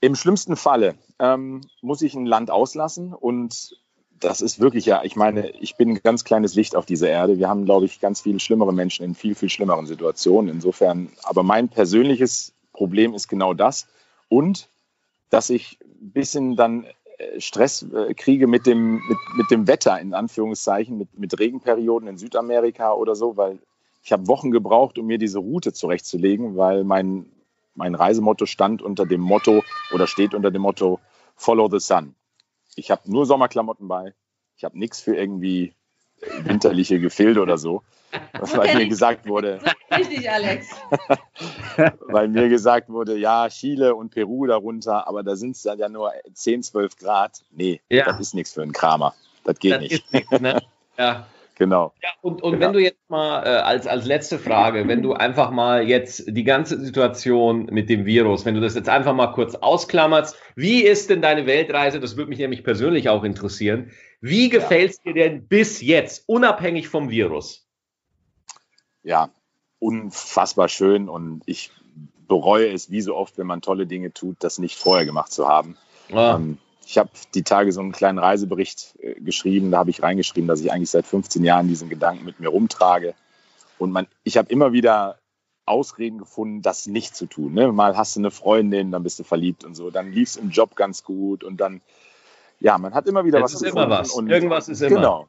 [0.00, 3.76] Im schlimmsten Falle ähm, muss ich ein Land auslassen und
[4.22, 7.38] das ist wirklich ja, ich meine, ich bin ein ganz kleines Licht auf dieser Erde.
[7.38, 10.50] Wir haben, glaube ich, ganz viele schlimmere Menschen in viel, viel schlimmeren Situationen.
[10.50, 13.86] Insofern, aber mein persönliches Problem ist genau das
[14.28, 14.68] und
[15.30, 16.84] dass ich ein bisschen dann
[17.18, 22.08] äh, Stress äh, kriege mit dem, mit, mit dem Wetter, in Anführungszeichen, mit, mit Regenperioden
[22.08, 23.58] in Südamerika oder so, weil
[24.02, 27.26] ich habe Wochen gebraucht, um mir diese Route zurechtzulegen, weil mein
[27.74, 29.62] mein Reisemotto stand unter dem Motto
[29.94, 31.00] oder steht unter dem Motto
[31.36, 32.14] Follow the Sun.
[32.74, 34.14] Ich habe nur Sommerklamotten bei.
[34.56, 35.74] Ich habe nichts für irgendwie
[36.44, 37.82] winterliche Gefilde oder so.
[38.40, 39.60] Weil mir gesagt wurde.
[39.90, 40.68] Richtig, Alex.
[42.08, 45.88] weil mir gesagt wurde, ja, Chile und Peru darunter, aber da sind es dann ja
[45.88, 47.42] nur 10, 12 Grad.
[47.50, 48.04] Nee, ja.
[48.04, 49.14] das ist nichts für einen Kramer.
[49.44, 49.92] Das geht das nicht.
[49.92, 50.62] Ist nix, ne?
[50.98, 51.26] Ja.
[51.56, 51.92] Genau.
[52.02, 52.66] Ja, und, und genau.
[52.66, 56.44] wenn du jetzt mal äh, als, als letzte Frage, wenn du einfach mal jetzt die
[56.44, 61.10] ganze Situation mit dem Virus, wenn du das jetzt einfach mal kurz ausklammerst, wie ist
[61.10, 62.00] denn deine Weltreise?
[62.00, 63.90] Das würde mich nämlich persönlich auch interessieren.
[64.20, 65.12] Wie gefällt es ja.
[65.12, 67.68] dir denn bis jetzt, unabhängig vom Virus?
[69.02, 69.30] Ja,
[69.78, 71.70] unfassbar schön und ich
[72.28, 75.48] bereue es wie so oft, wenn man tolle Dinge tut, das nicht vorher gemacht zu
[75.48, 75.76] haben.
[76.12, 76.36] Ah.
[76.36, 79.70] Ähm, ich habe die Tage so einen kleinen Reisebericht äh, geschrieben.
[79.70, 83.14] Da habe ich reingeschrieben, dass ich eigentlich seit 15 Jahren diesen Gedanken mit mir rumtrage.
[83.78, 85.18] Und man, ich habe immer wieder
[85.64, 87.54] Ausreden gefunden, das nicht zu tun.
[87.54, 87.70] Ne?
[87.72, 89.90] Mal hast du eine Freundin, dann bist du verliebt und so.
[89.90, 91.80] Dann lief es im Job ganz gut und dann,
[92.60, 93.62] ja, man hat immer wieder Jetzt was.
[93.62, 94.10] Ist immer was.
[94.10, 94.96] Und, Irgendwas ist immer.
[94.96, 95.28] Genau.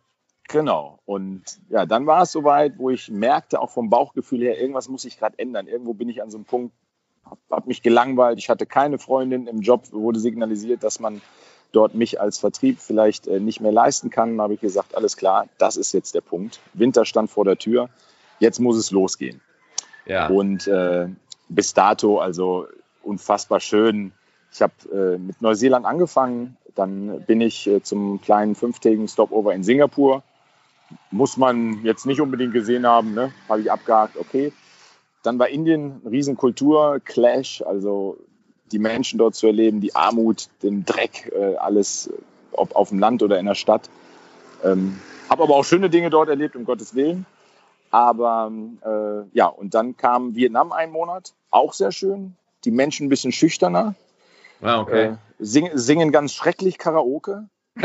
[0.49, 0.99] Genau.
[1.05, 5.05] Und ja, dann war es soweit, wo ich merkte, auch vom Bauchgefühl her, irgendwas muss
[5.05, 5.67] ich gerade ändern.
[5.67, 6.75] Irgendwo bin ich an so einem Punkt,
[7.25, 8.39] habe hab mich gelangweilt.
[8.39, 9.47] Ich hatte keine Freundin.
[9.47, 11.21] Im Job wurde signalisiert, dass man
[11.73, 15.47] dort mich als Vertrieb vielleicht äh, nicht mehr leisten kann, habe ich gesagt, alles klar,
[15.57, 16.59] das ist jetzt der Punkt.
[16.73, 17.89] Winter stand vor der Tür,
[18.39, 19.41] jetzt muss es losgehen.
[20.05, 20.27] Ja.
[20.27, 21.07] Und äh,
[21.49, 22.67] bis dato, also
[23.01, 24.13] unfassbar schön.
[24.51, 29.63] Ich habe äh, mit Neuseeland angefangen, dann bin ich äh, zum kleinen fünftägigen Stopover in
[29.63, 30.23] Singapur.
[31.09, 33.33] Muss man jetzt nicht unbedingt gesehen haben, ne?
[33.49, 34.53] habe ich abgehakt, okay.
[35.23, 38.17] Dann war Indien ein Riesenkultur, Clash, also
[38.71, 42.11] die Menschen dort zu erleben, die Armut, den Dreck, äh, alles,
[42.51, 43.89] ob auf dem Land oder in der Stadt.
[44.63, 44.99] Ähm,
[45.29, 47.25] habe aber auch schöne Dinge dort erlebt, um Gottes Willen.
[47.91, 48.51] Aber
[48.83, 52.35] äh, ja, und dann kam Vietnam einen Monat, auch sehr schön.
[52.65, 53.95] Die Menschen ein bisschen schüchterner.
[54.61, 55.05] Ah, okay.
[55.05, 57.47] Äh, sing, singen ganz schrecklich Karaoke.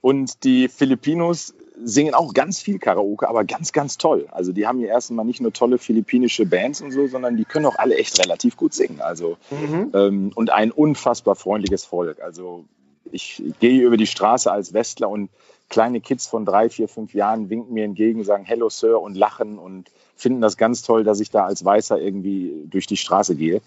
[0.00, 4.26] und die Filipinos singen auch ganz viel Karaoke, aber ganz, ganz toll.
[4.30, 7.66] Also die haben hier erstmal nicht nur tolle philippinische Bands und so, sondern die können
[7.66, 9.00] auch alle echt relativ gut singen.
[9.00, 9.90] Also Mhm.
[9.94, 12.20] ähm, und ein unfassbar freundliches Volk.
[12.20, 12.64] Also
[13.12, 15.30] ich gehe über die Straße als Westler und
[15.68, 19.58] kleine Kids von drei, vier, fünf Jahren winken mir entgegen, sagen Hello Sir und lachen
[19.58, 23.60] und finden das ganz toll, dass ich da als Weißer irgendwie durch die Straße gehe.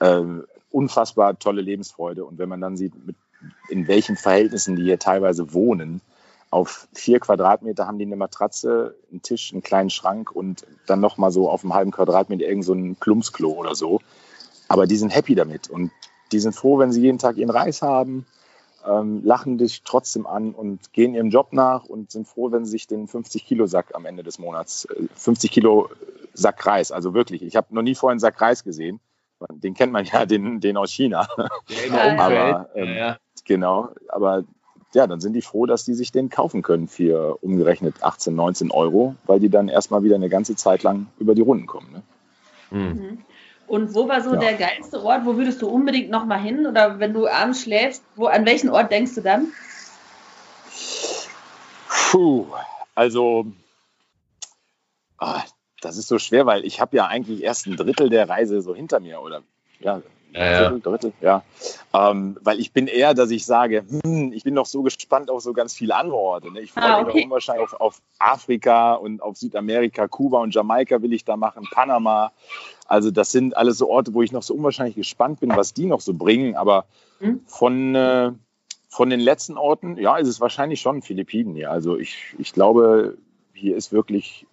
[0.00, 2.24] Ähm, unfassbar tolle Lebensfreude.
[2.24, 3.16] Und wenn man dann sieht, mit,
[3.68, 6.00] in welchen Verhältnissen die hier teilweise wohnen,
[6.54, 11.32] auf vier Quadratmeter haben die eine Matratze, einen Tisch, einen kleinen Schrank und dann nochmal
[11.32, 14.00] so auf einem halben Quadratmeter irgend so ein Plumpsklo oder so.
[14.68, 15.90] Aber die sind happy damit und
[16.30, 18.24] die sind froh, wenn sie jeden Tag ihren Reis haben,
[18.86, 22.70] ähm, lachen dich trotzdem an und gehen ihrem Job nach und sind froh, wenn sie
[22.70, 25.90] sich den 50 Kilo Sack am Ende des Monats, äh, 50 Kilo
[26.34, 27.42] Sack Reis, also wirklich.
[27.42, 29.00] Ich habe noch nie vorher einen Sack Reis gesehen.
[29.50, 31.26] Den kennt man ja, den, den aus China.
[31.36, 31.90] Umfällt.
[31.90, 32.66] umfällt.
[32.76, 33.16] ähm, ja, ja.
[33.44, 34.44] Genau, aber
[34.94, 38.70] ja, dann sind die froh, dass die sich den kaufen können für umgerechnet 18, 19
[38.70, 41.92] Euro, weil die dann erstmal wieder eine ganze Zeit lang über die Runden kommen.
[41.92, 42.02] Ne?
[42.78, 43.18] Mhm.
[43.66, 44.40] Und wo war so Ja.
[44.40, 45.24] der geilste Ort?
[45.24, 46.66] Wo würdest du unbedingt noch mal hin?
[46.66, 49.48] Oder wenn du abends schläfst, wo, an welchen Ort denkst du dann?
[52.10, 52.46] Puh,
[52.94, 53.46] also
[55.18, 55.42] ah,
[55.80, 58.74] das ist so schwer, weil ich habe ja eigentlich erst ein Drittel der Reise so
[58.74, 59.42] hinter mir oder
[59.80, 60.02] ja,
[60.34, 60.68] Ja, ja.
[60.68, 61.42] Drittel, Drittel, ja.
[61.92, 65.42] Ähm, weil ich bin eher, dass ich sage, hm, ich bin noch so gespannt auf
[65.42, 66.50] so ganz viele andere Orte.
[66.52, 66.60] Ne?
[66.60, 67.18] Ich freue Ah, mich okay.
[67.20, 71.68] noch unwahrscheinlich auf, auf Afrika und auf Südamerika, Kuba und Jamaika will ich da machen,
[71.70, 72.32] Panama.
[72.86, 75.86] Also das sind alles so Orte, wo ich noch so unwahrscheinlich gespannt bin, was die
[75.86, 76.56] noch so bringen.
[76.56, 76.84] Aber
[77.20, 77.40] Mhm.
[77.46, 78.32] von, äh,
[78.88, 81.70] von den letzten Orten, ja, ist es wahrscheinlich schon Philippinen hier.
[81.70, 83.16] Also ich, ich glaube,
[83.52, 84.46] hier ist wirklich,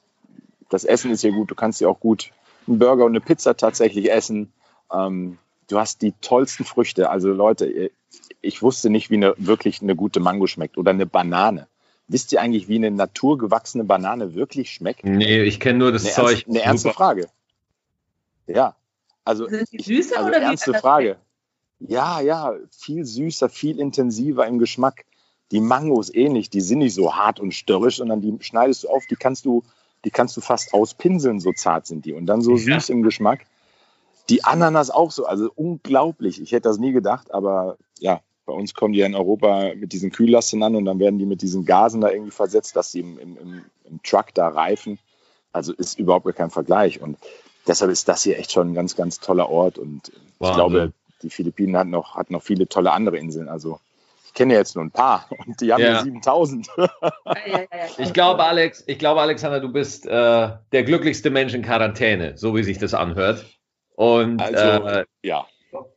[0.70, 1.50] das Essen ist hier gut.
[1.50, 2.32] Du kannst hier auch gut
[2.68, 4.54] einen Burger und eine Pizza tatsächlich essen.
[4.94, 5.40] Ähm,
[5.72, 7.10] du hast die tollsten Früchte.
[7.10, 7.92] Also Leute,
[8.42, 11.68] ich wusste nicht, wie eine wirklich eine gute Mango schmeckt oder eine Banane.
[12.08, 15.06] Wisst ihr eigentlich, wie eine naturgewachsene Banane wirklich schmeckt?
[15.06, 16.32] Nee, ich kenne nur das Eine, Zeug.
[16.32, 16.98] ernst, eine ernste Super.
[16.98, 17.30] Frage.
[18.48, 18.76] Ja,
[19.24, 21.18] also, Sind die ich, süßer also oder ernste Frage.
[21.80, 25.06] Ja, ja, viel süßer, viel intensiver im Geschmack.
[25.52, 29.06] Die Mangos ähnlich, die sind nicht so hart und störrisch, sondern die schneidest du auf,
[29.10, 29.64] die kannst du,
[30.06, 32.14] die kannst du fast auspinseln, so zart sind die.
[32.14, 32.80] Und dann so Ja.
[32.80, 33.46] süß im Geschmack.
[34.32, 36.42] Die Ananas auch so, also unglaublich.
[36.42, 39.92] Ich hätte das nie gedacht, aber ja, bei uns kommen die ja in Europa mit
[39.92, 43.02] diesen Kühllasten an und dann werden die mit diesen Gasen da irgendwie versetzt, dass sie
[43.02, 45.00] im, im, im, im Truck da reifen.
[45.52, 47.02] Also ist überhaupt gar kein Vergleich.
[47.02, 47.18] Und
[47.68, 49.78] deshalb ist das hier echt schon ein ganz, ganz toller Ort.
[49.78, 50.56] Und ich Wahnsinn.
[50.56, 53.50] glaube, die Philippinen hat noch, hat noch viele tolle andere Inseln.
[53.50, 53.82] Also
[54.26, 55.92] ich kenne ja jetzt nur ein paar und die haben Ja.
[55.92, 56.68] ja 7000.
[56.78, 56.90] Ja,
[57.26, 57.86] ja, ja, ja.
[57.98, 60.10] Ich glaube, Alex, ich glaube, Alexander, du bist äh,
[60.72, 63.46] der glücklichste Mensch in Quarantäne, so wie sich das anhört.
[64.02, 65.46] Und Also, äh, ja.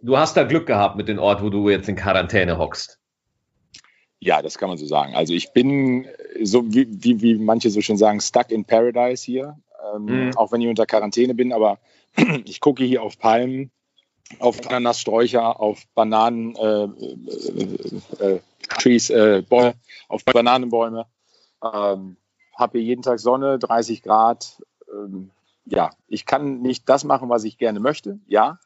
[0.02, 2.98] du hast da Glück gehabt mit dem Ort, wo du jetzt in Quarantäne hockst.
[4.20, 5.14] Ja, das kann man so sagen.
[5.14, 6.07] Also ich bin
[6.42, 9.57] so wie, wie, wie manche so schön sagen, stuck in paradise hier.
[9.94, 10.36] Ähm, Mhm.
[10.36, 11.78] Auch wenn ich unter Quarantäne bin, aber
[12.44, 13.70] ich gucke hier auf Palmen,
[14.38, 19.76] auf Ananassträucher, auf Bananen, äh, äh, äh, Trees, äh, Bäume,
[20.09, 21.07] auf Bananenbäume.
[21.62, 22.18] Ähm,
[22.55, 24.62] habe hier jeden Tag Sonne, 30 Grad.
[24.92, 25.30] Ähm,
[25.66, 28.58] ja, ich kann nicht das machen, was ich gerne möchte, ja.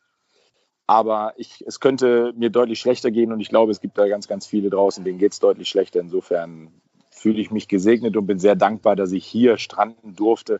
[0.87, 4.27] Aber ich, es könnte mir deutlich schlechter gehen und ich glaube, es gibt da ganz,
[4.27, 6.01] ganz viele draußen, denen geht es deutlich schlechter.
[6.01, 6.73] Insofern
[7.11, 10.59] fühle ich mich gesegnet und bin sehr dankbar, dass ich hier stranden durfte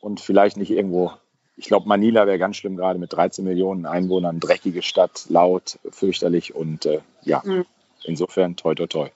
[0.00, 1.12] und vielleicht nicht irgendwo.
[1.56, 6.54] Ich glaube, Manila wäre ganz schlimm, gerade mit 13 Millionen Einwohnern, dreckige Stadt, laut, fürchterlich
[6.54, 7.64] und äh, ja, Mhm.
[8.02, 9.08] insofern toi, toi, toi.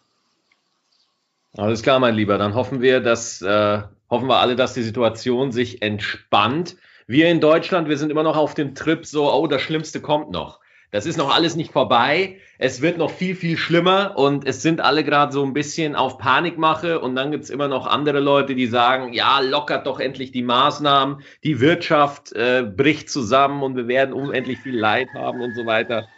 [1.56, 2.38] Alles klar, mein Lieber.
[2.38, 6.76] Dann hoffen wir, dass äh, hoffen wir alle, dass die Situation sich entspannt.
[7.06, 10.30] Wir in Deutschland, wir sind immer noch auf dem Trip so, oh, das Schlimmste kommt
[10.30, 10.60] noch.
[10.90, 12.38] Das ist noch alles nicht vorbei.
[12.56, 16.16] Es wird noch viel, viel schlimmer und es sind alle gerade so ein bisschen auf
[16.16, 20.42] Panikmache und dann gibt's immer noch andere Leute, die sagen, ja, lockert doch endlich die
[20.42, 25.66] Maßnahmen, die Wirtschaft äh, bricht zusammen und wir werden unendlich viel Leid haben und so
[25.66, 26.08] weiter.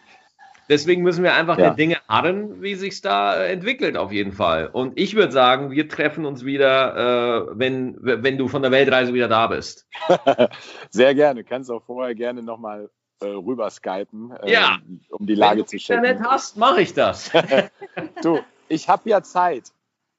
[0.71, 1.67] Deswegen müssen wir einfach Ja.
[1.67, 4.69] der Dinge harren, wie sich's da äh, entwickelt, auf jeden Fall.
[4.73, 9.13] Und ich würde sagen, wir treffen uns wieder, äh, wenn, wenn du von der Weltreise
[9.13, 9.87] wieder da bist.
[10.91, 11.45] Sehr gerne.
[11.45, 12.89] Kannst auch vorher gerne nochmal
[13.21, 14.79] äh, rüber skypen, äh, Ja.
[15.11, 16.31] um die Lage wenn zu du Internet checken.
[16.31, 17.31] hast, mache ich das.
[18.23, 19.65] Du, ich habe ja Zeit.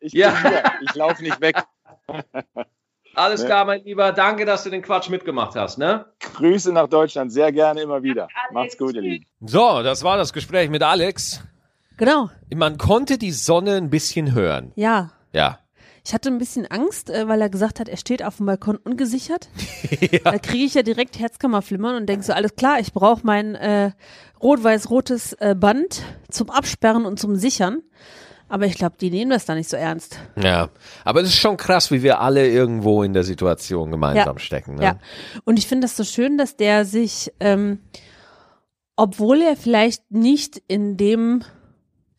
[0.01, 0.31] Ich Ja.
[0.31, 0.63] bin hier.
[0.81, 1.55] Ich laufe nicht weg.
[3.15, 3.47] Alles Ne?
[3.47, 4.11] klar, mein Lieber.
[4.11, 5.77] Danke, dass du den Quatsch mitgemacht hast.
[5.77, 6.05] Ne?
[6.35, 7.31] Grüße nach Deutschland.
[7.31, 8.23] Sehr gerne immer wieder.
[8.23, 9.01] Alex, Macht's gut, ihr.
[9.01, 9.25] Lieben.
[9.41, 11.41] So, das war das Gespräch mit Alex.
[11.97, 14.71] Genau, Man konnte die Sonne ein bisschen hören.
[14.75, 15.11] ja.
[15.33, 15.59] Ja.
[16.03, 18.75] Ich hatte ein bisschen Angst, äh, weil er gesagt hat, er steht auf dem Balkon
[18.77, 19.49] ungesichert.
[20.23, 23.91] Da kriege ich ja direkt Herzkammerflimmern und denke so, alles klar, ich brauche mein äh,
[24.41, 27.83] rot-weiß-rotes äh, Band zum Absperren und zum Sichern.
[28.51, 30.19] Aber ich glaube, die nehmen das da nicht so ernst.
[30.35, 30.67] Ja,
[31.05, 34.75] aber es ist schon krass, wie wir alle irgendwo in der Situation gemeinsam stecken.
[34.75, 34.83] Ne?
[34.83, 34.99] Ja.
[35.45, 37.79] Und ich finde das so schön, dass der sich, ähm,
[38.97, 41.43] obwohl er vielleicht nicht in dem,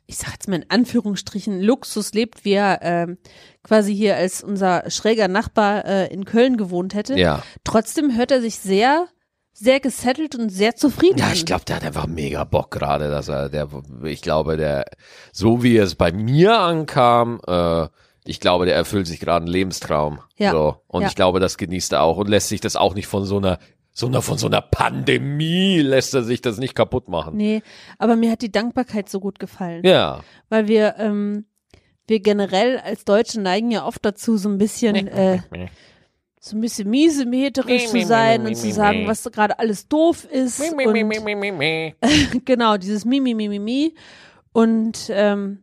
[0.07, 3.19] ich sag jetzt mal in Anführungsstrichen, Luxus lebt, wie er ähm,
[3.63, 7.43] quasi hier als unser schräger Nachbar äh, in Köln gewohnt hätte, Ja.
[7.63, 9.07] trotzdem hört er sich sehr,
[9.53, 13.29] sehr gesettelt und sehr zufrieden Ja, ich glaube, der hat einfach mega Bock gerade, dass
[13.29, 13.69] er, der,
[14.05, 14.87] ich glaube, der,
[15.33, 17.89] so wie es bei mir ankam, äh,
[18.25, 20.21] ich glaube, der erfüllt sich gerade einen Lebenstraum.
[20.37, 20.53] Ja.
[20.53, 20.77] So.
[20.87, 21.09] Und Ja.
[21.09, 23.59] ich glaube, das genießt er auch und lässt sich das auch nicht von so einer,
[23.93, 27.37] so einer, von so einer Pandemie lässt er sich das nicht kaputt machen.
[27.37, 27.63] Nee,
[27.99, 29.85] aber mir hat die Dankbarkeit so gut gefallen.
[29.85, 30.21] Ja.
[30.49, 31.45] Weil wir, ähm,
[32.07, 35.41] wir generell als Deutsche neigen ja oft dazu, so ein bisschen, äh,
[36.45, 40.59] so ein bisschen miesemeterisch zu sein und zu sagen, was gerade alles doof ist.
[40.61, 40.93] Und
[42.45, 43.95] genau, dieses Mi, Mi, Mi, Mi, Mi.
[44.53, 45.63] Und ähm,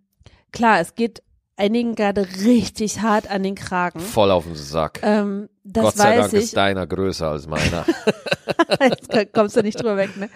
[0.54, 1.22] klar, es geht
[1.58, 4.00] einigen gerade richtig hart an den Kragen.
[4.00, 5.02] Voll auf den Sack.
[5.04, 6.40] Ähm, das Gott sei weiß Dank ich.
[6.40, 7.86] ist deiner größer als meiner.
[8.82, 10.30] Jetzt kommst du nicht drüber weg, ne?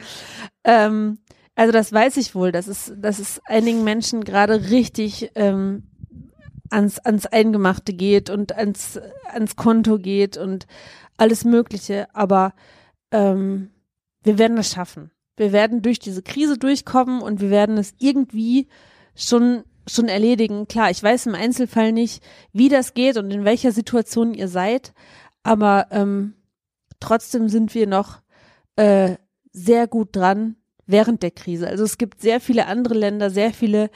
[0.65, 1.19] Ähm,
[1.55, 5.83] also das weiß ich wohl, dass es, dass es einigen Menschen gerade richtig ähm,
[6.73, 8.99] ans, ans Eingemachte geht und ans,
[9.31, 10.67] ans Konto geht und
[11.17, 12.13] alles Mögliche.
[12.13, 12.53] Aber
[13.11, 13.71] ähm,
[14.23, 15.11] wir werden es schaffen.
[15.37, 18.67] Wir werden durch diese Krise durchkommen und wir werden es irgendwie
[19.15, 20.67] schon schon erledigen.
[20.69, 24.93] Klar, ich weiß im Einzelfall nicht, wie das geht und in welcher Situation ihr seid,
[25.43, 26.35] aber ähm,
[27.01, 28.21] trotzdem sind wir noch
[28.77, 29.15] äh,
[29.51, 30.55] sehr gut dran
[30.85, 31.67] während der Krise.
[31.67, 33.89] Also es gibt sehr viele andere Länder, sehr viele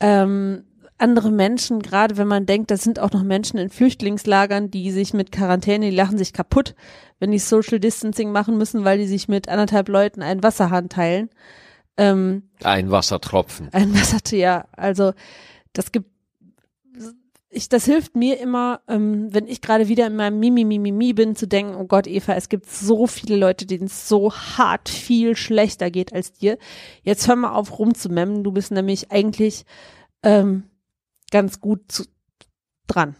[0.00, 0.64] ähm,
[1.00, 5.14] andere Menschen, gerade wenn man denkt, das sind auch noch Menschen in Flüchtlingslagern, die sich
[5.14, 6.74] mit Quarantäne, die lachen sich kaputt,
[7.18, 11.30] wenn die Social Distancing machen müssen, weil die sich mit anderthalb Leuten einen Wasserhahn teilen.
[11.96, 13.68] Ähm, Ein Wassertropfen.
[13.72, 15.12] ein Wasser, ja, also
[15.72, 16.10] das gibt,
[17.50, 21.12] ich, das hilft mir immer, ähm, wenn ich gerade wieder in meinem Mimi, Mimi, Mimi
[21.12, 24.88] bin, zu denken, oh Gott, Eva, es gibt so viele Leute, denen es so hart
[24.88, 26.58] viel schlechter geht als dir.
[27.02, 29.64] Jetzt hör mal auf rumzumemmen, du bist nämlich eigentlich
[30.22, 30.69] ähm,
[31.30, 32.04] ganz gut zu,
[32.86, 33.16] dran.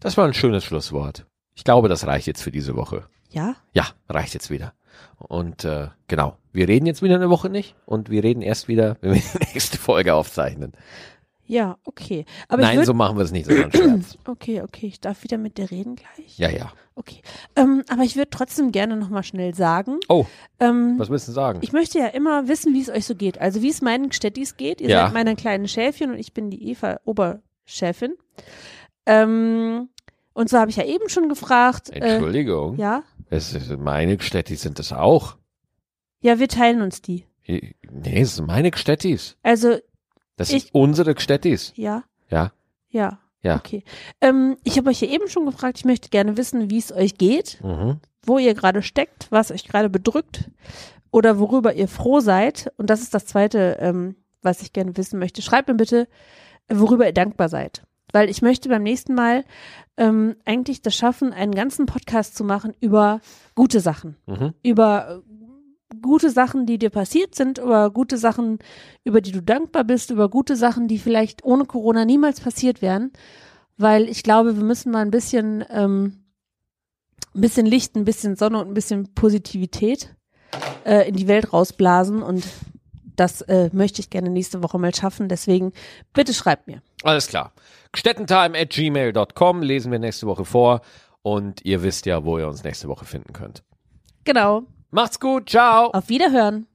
[0.00, 1.26] Das war ein schönes Schlusswort.
[1.54, 3.08] Ich glaube, das reicht jetzt für diese Woche.
[3.30, 3.56] Ja?
[3.72, 4.74] Ja, reicht jetzt wieder.
[5.16, 8.96] Und äh, genau, wir reden jetzt wieder eine Woche nicht und wir reden erst wieder,
[9.00, 10.72] wenn wir die nächste Folge aufzeichnen.
[11.50, 12.26] Ja, okay.
[12.48, 14.18] Aber ich Nein, so machen wir es nicht, so ein Scherz.
[14.26, 16.38] Okay, okay, ich darf wieder mit dir reden gleich.
[16.38, 16.70] Ja, ja.
[16.94, 17.22] Okay.
[17.56, 19.98] Ähm, aber ich würde trotzdem gerne nochmal schnell sagen.
[20.08, 20.26] Oh,
[20.60, 21.60] Ähm, was willst du sagen?
[21.62, 23.40] Ich möchte ja immer wissen, wie es euch so geht.
[23.40, 24.80] Also wie es meinen Städtis geht.
[24.82, 25.04] Ihr Ja.
[25.06, 28.14] seid meine kleinen Schäfchen und ich bin die Eva Oberchefin.
[29.06, 29.88] Ähm,
[30.34, 31.90] und zwar habe ich ja eben schon gefragt.
[31.90, 32.76] Äh, Entschuldigung.
[32.76, 35.36] ja, Es ist, meine Städti sind das auch.
[36.20, 37.24] ja, wir teilen uns die.
[37.46, 37.74] Nee,
[38.20, 39.36] es sind meine Städtis.
[39.42, 39.78] Also
[40.38, 41.72] Das Ich- sind unsere Städtis.
[41.76, 42.52] ja, Ja.
[42.88, 43.18] ja.
[43.42, 43.54] Ja.
[43.56, 43.84] Okay.
[44.20, 45.78] Ähm, ich habe euch ja eben schon gefragt.
[45.78, 48.00] Ich möchte gerne wissen, wie es euch geht, Mhm.
[48.26, 50.50] wo ihr gerade steckt, was euch gerade bedrückt
[51.12, 52.72] oder worüber ihr froh seid.
[52.78, 55.40] Und das ist das Zweite, ähm, was ich gerne wissen möchte.
[55.40, 56.08] Schreibt mir bitte,
[56.68, 57.82] worüber ihr dankbar seid.
[58.12, 59.44] Weil ich möchte beim nächsten Mal
[59.96, 63.20] ähm, eigentlich das schaffen, einen ganzen Podcast zu machen über
[63.54, 64.16] gute Sachen.
[64.26, 64.54] Mhm.
[64.64, 65.22] Über
[66.02, 68.58] gute Sachen, die dir passiert sind, über gute Sachen,
[69.04, 73.12] über die du dankbar bist, über gute Sachen, die vielleicht ohne Corona niemals passiert wären.
[73.76, 76.24] Weil ich glaube, wir müssen mal ein bisschen, ähm,
[77.34, 80.14] ein bisschen Licht, ein bisschen Sonne und ein bisschen Positivität
[80.84, 82.22] äh, in die Welt rausblasen.
[82.22, 82.44] Und
[83.16, 85.28] das äh, möchte ich gerne nächste Woche mal schaffen.
[85.28, 85.72] Deswegen
[86.12, 86.82] bitte schreibt mir.
[87.02, 87.52] Alles klar.
[87.92, 90.82] Gstettentime at gmail.com lesen wir nächste Woche vor
[91.22, 93.62] und ihr wisst ja, wo ihr uns nächste Woche finden könnt.
[94.24, 94.64] Genau.
[94.90, 95.90] Macht's gut, ciao.
[95.90, 96.66] Auf Wiederhören.